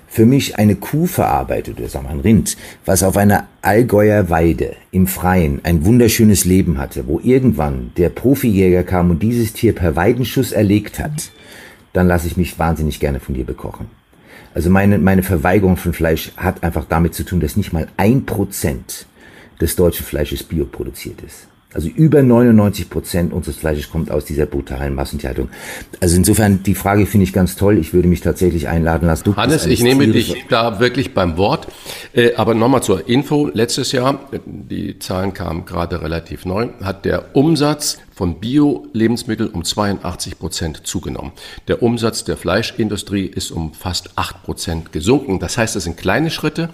für 0.07 0.25
mich 0.25 0.57
eine 0.59 0.75
Kuh 0.75 1.07
verarbeitet, 1.07 1.79
oder 1.79 1.89
sagen 1.89 2.05
wir 2.05 2.11
ein 2.11 2.19
Rind, 2.19 2.55
was 2.85 3.01
auf 3.01 3.17
einer 3.17 3.47
Allgäuer 3.61 4.29
Weide 4.29 4.75
im 4.91 5.07
Freien 5.07 5.61
ein 5.63 5.85
wunderschönes 5.85 6.45
Leben 6.45 6.77
hatte, 6.77 7.07
wo 7.07 7.19
irgendwann 7.19 7.91
der 7.97 8.09
Profijäger 8.09 8.83
kam 8.83 9.09
und 9.09 9.23
dieses 9.23 9.53
Tier 9.53 9.73
per 9.73 9.95
Weidenschuss 9.95 10.51
erlegt 10.51 10.99
hat, 10.99 11.31
dann 11.93 12.07
lasse 12.07 12.27
ich 12.27 12.37
mich 12.37 12.59
wahnsinnig 12.59 12.99
gerne 12.99 13.19
von 13.19 13.35
dir 13.35 13.45
bekochen. 13.45 13.87
Also 14.53 14.69
meine, 14.69 14.99
meine 14.99 15.23
Verweigerung 15.23 15.77
von 15.77 15.93
Fleisch 15.93 16.31
hat 16.37 16.63
einfach 16.63 16.85
damit 16.85 17.15
zu 17.15 17.23
tun, 17.23 17.39
dass 17.39 17.57
nicht 17.57 17.73
mal 17.73 17.87
ein 17.97 18.25
Prozent 18.25 19.07
des 19.59 19.75
deutschen 19.75 20.05
Fleisches 20.05 20.43
bioproduziert 20.43 21.21
ist. 21.21 21.47
Also 21.73 21.89
über 21.89 22.21
99 22.21 22.89
Prozent 22.89 23.33
unseres 23.33 23.57
Fleisches 23.57 23.89
kommt 23.89 24.11
aus 24.11 24.25
dieser 24.25 24.45
brutalen 24.45 24.93
Massentierhaltung. 24.93 25.49
Also 25.99 26.15
insofern, 26.15 26.61
die 26.63 26.75
Frage 26.75 27.05
finde 27.05 27.23
ich 27.23 27.33
ganz 27.33 27.55
toll. 27.55 27.77
Ich 27.77 27.93
würde 27.93 28.07
mich 28.07 28.21
tatsächlich 28.21 28.67
einladen 28.67 29.07
lassen. 29.07 29.23
Du 29.23 29.35
Hannes, 29.35 29.65
ich 29.65 29.81
nehme 29.81 30.07
dich 30.07 30.45
da 30.49 30.79
wirklich 30.79 31.13
beim 31.13 31.37
Wort. 31.37 31.67
Äh, 32.13 32.35
aber 32.35 32.53
nochmal 32.53 32.83
zur 32.83 33.07
Info. 33.09 33.49
Letztes 33.53 33.91
Jahr, 33.91 34.19
die 34.45 34.99
Zahlen 34.99 35.33
kamen 35.33 35.65
gerade 35.65 36.01
relativ 36.01 36.45
neu, 36.45 36.69
hat 36.81 37.05
der 37.05 37.35
Umsatz 37.35 37.97
von 38.13 38.39
Bio-Lebensmitteln 38.39 39.49
um 39.49 39.63
82 39.63 40.37
Prozent 40.37 40.85
zugenommen. 40.85 41.31
Der 41.67 41.81
Umsatz 41.81 42.23
der 42.23 42.37
Fleischindustrie 42.37 43.25
ist 43.25 43.51
um 43.51 43.73
fast 43.73 44.11
8 44.15 44.43
Prozent 44.43 44.91
gesunken. 44.91 45.39
Das 45.39 45.57
heißt, 45.57 45.75
es 45.75 45.85
sind 45.85 45.97
kleine 45.97 46.29
Schritte, 46.29 46.69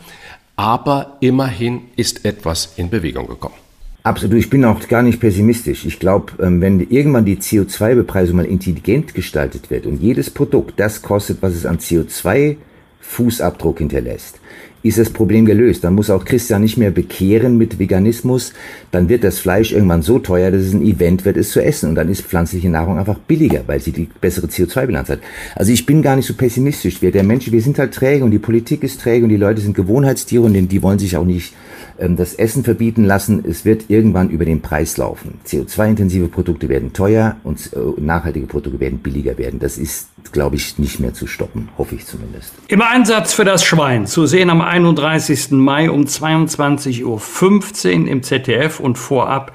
aber 0.58 1.18
immerhin 1.22 1.84
ist 1.96 2.26
etwas 2.26 2.74
in 2.76 2.90
Bewegung 2.90 3.28
gekommen. 3.28 3.56
Absolut, 4.02 4.38
ich 4.38 4.50
bin 4.50 4.64
auch 4.64 4.88
gar 4.88 5.04
nicht 5.04 5.20
pessimistisch. 5.20 5.86
Ich 5.86 6.00
glaube, 6.00 6.32
ähm, 6.42 6.62
wenn 6.62 6.80
irgendwann 6.80 7.26
die 7.26 7.38
CO2-Bepreisung 7.38 8.38
mal 8.38 8.46
intelligent 8.46 9.14
gestaltet 9.14 9.70
wird 9.70 9.86
und 9.86 10.02
jedes 10.02 10.30
Produkt 10.30 10.80
das 10.80 11.02
kostet, 11.02 11.42
was 11.42 11.54
es 11.54 11.66
an 11.66 11.80
CO2-Fußabdruck 11.80 13.80
hinterlässt, 13.80 14.40
ist 14.84 14.98
das 14.98 15.10
Problem 15.10 15.46
gelöst. 15.46 15.84
Dann 15.84 15.96
muss 15.96 16.10
auch 16.10 16.26
Christian 16.26 16.62
nicht 16.62 16.78
mehr 16.78 16.92
bekehren 16.92 17.58
mit 17.58 17.80
Veganismus. 17.80 18.54
Dann 18.92 19.10
wird 19.10 19.24
das 19.24 19.40
Fleisch 19.40 19.72
irgendwann 19.72 20.02
so 20.02 20.20
teuer, 20.20 20.52
dass 20.52 20.62
es 20.62 20.74
ein 20.74 20.82
Event 20.82 21.26
wird, 21.26 21.38
es 21.38 21.52
zu 21.52 21.64
essen. 21.64 21.90
Und 21.90 21.96
dann 21.96 22.10
ist 22.10 22.22
pflanzliche 22.22 22.70
Nahrung 22.70 22.98
einfach 22.98 23.20
billiger, 23.20 23.64
weil 23.68 23.80
sie 23.80 23.92
die 23.92 24.10
bessere 24.22 24.48
CO2-Bilanz 24.48 25.10
hat. 25.10 25.20
Also 25.56 25.72
ich 25.72 25.86
bin 25.86 26.02
gar 26.02 26.16
nicht 26.16 26.26
so 26.26 26.34
pessimistisch. 26.34 27.02
Wir, 27.02 27.12
der 27.12 27.24
Mensch, 27.24 27.52
wir 27.52 27.62
sind 27.62 27.80
halt 27.80 27.94
träge 27.94 28.24
und 28.24 28.32
die 28.32 28.40
Politik 28.40 28.84
ist 28.84 29.02
träge 29.02 29.24
und 29.24 29.30
die 29.30 29.38
Leute 29.38 29.62
sind 29.62 29.76
Gewohnheitstiere 29.76 30.44
und 30.44 30.54
die 30.54 30.84
wollen 30.84 31.00
sich 31.00 31.18
auch 31.18 31.26
nicht 31.26 31.54
ähm, 32.00 32.16
das 32.16 32.34
Essen 32.34 32.64
verbieten 32.64 33.04
lassen. 33.04 33.44
Es 33.46 33.66
wird 33.66 33.90
irgendwann 33.90 34.30
über 34.30 34.46
den 34.46 34.62
Preis 34.62 34.98
laufen. 34.98 35.40
CO2-intensive 35.46 36.28
Produkte 36.30 36.70
werden 36.70 36.94
teuer 36.94 37.36
und 37.44 37.72
äh, 37.74 38.02
nachhaltige 38.02 38.48
Produkte 38.48 38.80
werden 38.80 39.00
billiger 39.00 39.38
werden. 39.38 39.60
Das 39.60 39.78
ist, 39.78 40.10
glaube 40.32 40.56
ich, 40.56 40.78
nicht 40.80 41.00
mehr 41.00 41.14
zu 41.14 41.28
stoppen, 41.28 41.70
hoffe 41.78 41.96
ich 41.96 42.06
zumindest. 42.06 42.54
Im 42.68 42.82
Einsatz 42.82 43.34
für 43.34 43.44
das 43.44 43.64
Schwein, 43.64 44.08
zu 44.08 44.26
sehen 44.26 44.50
am 44.50 44.62
31. 44.70 45.52
Mai 45.52 45.90
um 45.90 46.06
22.15 46.06 47.04
Uhr 47.04 48.08
im 48.08 48.24
ZDF 48.24 48.80
und 48.80 48.98
vorab 48.98 49.54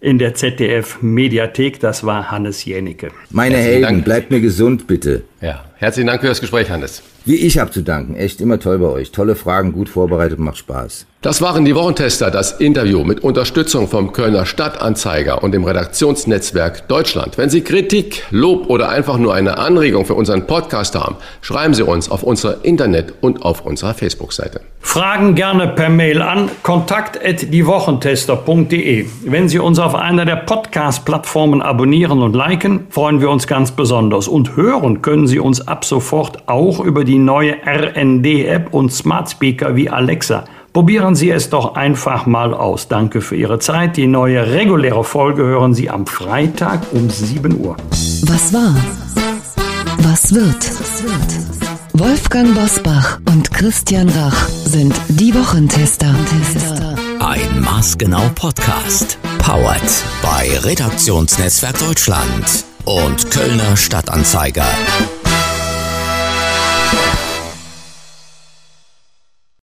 in 0.00 0.18
der 0.18 0.34
ZDF-Mediathek. 0.34 1.80
Das 1.80 2.04
war 2.04 2.30
Hannes 2.30 2.64
Jänicke. 2.64 3.10
Meine 3.30 3.56
Herzlichen 3.56 3.72
Helden, 3.72 3.82
Dank. 3.96 4.04
bleibt 4.04 4.30
mir 4.30 4.40
gesund, 4.40 4.86
bitte. 4.86 5.24
Ja, 5.40 5.64
herzlichen 5.76 6.06
Dank 6.06 6.20
für 6.20 6.28
das 6.28 6.40
Gespräch, 6.40 6.70
Hannes. 6.70 7.02
Wie 7.24 7.36
ich 7.36 7.58
habe 7.58 7.70
zu 7.70 7.82
danken. 7.82 8.14
Echt 8.14 8.40
immer 8.40 8.58
toll 8.58 8.78
bei 8.78 8.86
euch. 8.86 9.10
Tolle 9.12 9.34
Fragen, 9.34 9.72
gut 9.72 9.88
vorbereitet, 9.88 10.38
macht 10.38 10.58
Spaß. 10.58 11.06
Das 11.26 11.42
waren 11.42 11.64
die 11.64 11.74
Wochentester, 11.74 12.30
das 12.30 12.52
Interview 12.52 13.02
mit 13.02 13.24
Unterstützung 13.24 13.88
vom 13.88 14.12
Kölner 14.12 14.46
Stadtanzeiger 14.46 15.42
und 15.42 15.50
dem 15.50 15.64
Redaktionsnetzwerk 15.64 16.86
Deutschland. 16.86 17.36
Wenn 17.36 17.50
Sie 17.50 17.62
Kritik, 17.62 18.22
Lob 18.30 18.70
oder 18.70 18.90
einfach 18.90 19.18
nur 19.18 19.34
eine 19.34 19.58
Anregung 19.58 20.04
für 20.04 20.14
unseren 20.14 20.46
Podcast 20.46 20.94
haben, 20.94 21.16
schreiben 21.40 21.74
Sie 21.74 21.82
uns 21.82 22.12
auf 22.12 22.22
unserer 22.22 22.64
Internet- 22.64 23.12
und 23.22 23.42
auf 23.42 23.66
unserer 23.66 23.94
Facebook-Seite. 23.94 24.60
Fragen 24.78 25.34
gerne 25.34 25.66
per 25.66 25.88
Mail 25.88 26.22
an 26.22 26.48
kontakt@diewochentester.de. 26.62 29.06
Wenn 29.24 29.48
Sie 29.48 29.58
uns 29.58 29.80
auf 29.80 29.96
einer 29.96 30.26
der 30.26 30.36
Podcast-Plattformen 30.36 31.60
abonnieren 31.60 32.22
und 32.22 32.36
liken, 32.36 32.86
freuen 32.90 33.20
wir 33.20 33.30
uns 33.30 33.48
ganz 33.48 33.72
besonders. 33.72 34.28
Und 34.28 34.54
hören 34.54 35.02
können 35.02 35.26
Sie 35.26 35.40
uns 35.40 35.66
ab 35.66 35.84
sofort 35.84 36.44
auch 36.46 36.78
über 36.78 37.02
die 37.02 37.18
neue 37.18 37.56
RND-App 37.66 38.72
und 38.72 38.92
Smart 38.92 39.28
Speaker 39.28 39.74
wie 39.74 39.90
Alexa. 39.90 40.44
Probieren 40.76 41.14
Sie 41.14 41.30
es 41.30 41.48
doch 41.48 41.74
einfach 41.74 42.26
mal 42.26 42.52
aus. 42.52 42.86
Danke 42.86 43.22
für 43.22 43.34
Ihre 43.34 43.58
Zeit. 43.58 43.96
Die 43.96 44.06
neue 44.06 44.52
reguläre 44.52 45.04
Folge 45.04 45.42
hören 45.42 45.72
Sie 45.72 45.88
am 45.88 46.06
Freitag 46.06 46.82
um 46.92 47.08
7 47.08 47.58
Uhr. 47.58 47.78
Was 48.26 48.52
war? 48.52 48.76
Was 50.00 50.34
wird? 50.34 50.70
Wolfgang 51.94 52.54
Bosbach 52.54 53.20
und 53.24 53.50
Christian 53.54 54.10
Rach 54.10 54.48
sind 54.48 54.94
die 55.08 55.34
Wochentester. 55.34 56.14
Ein 57.20 57.62
Maßgenau 57.62 58.28
Podcast. 58.34 59.16
Powered 59.38 60.04
bei 60.20 60.58
Redaktionsnetzwerk 60.58 61.78
Deutschland 61.78 62.66
und 62.84 63.30
Kölner 63.30 63.78
Stadtanzeiger. 63.78 64.66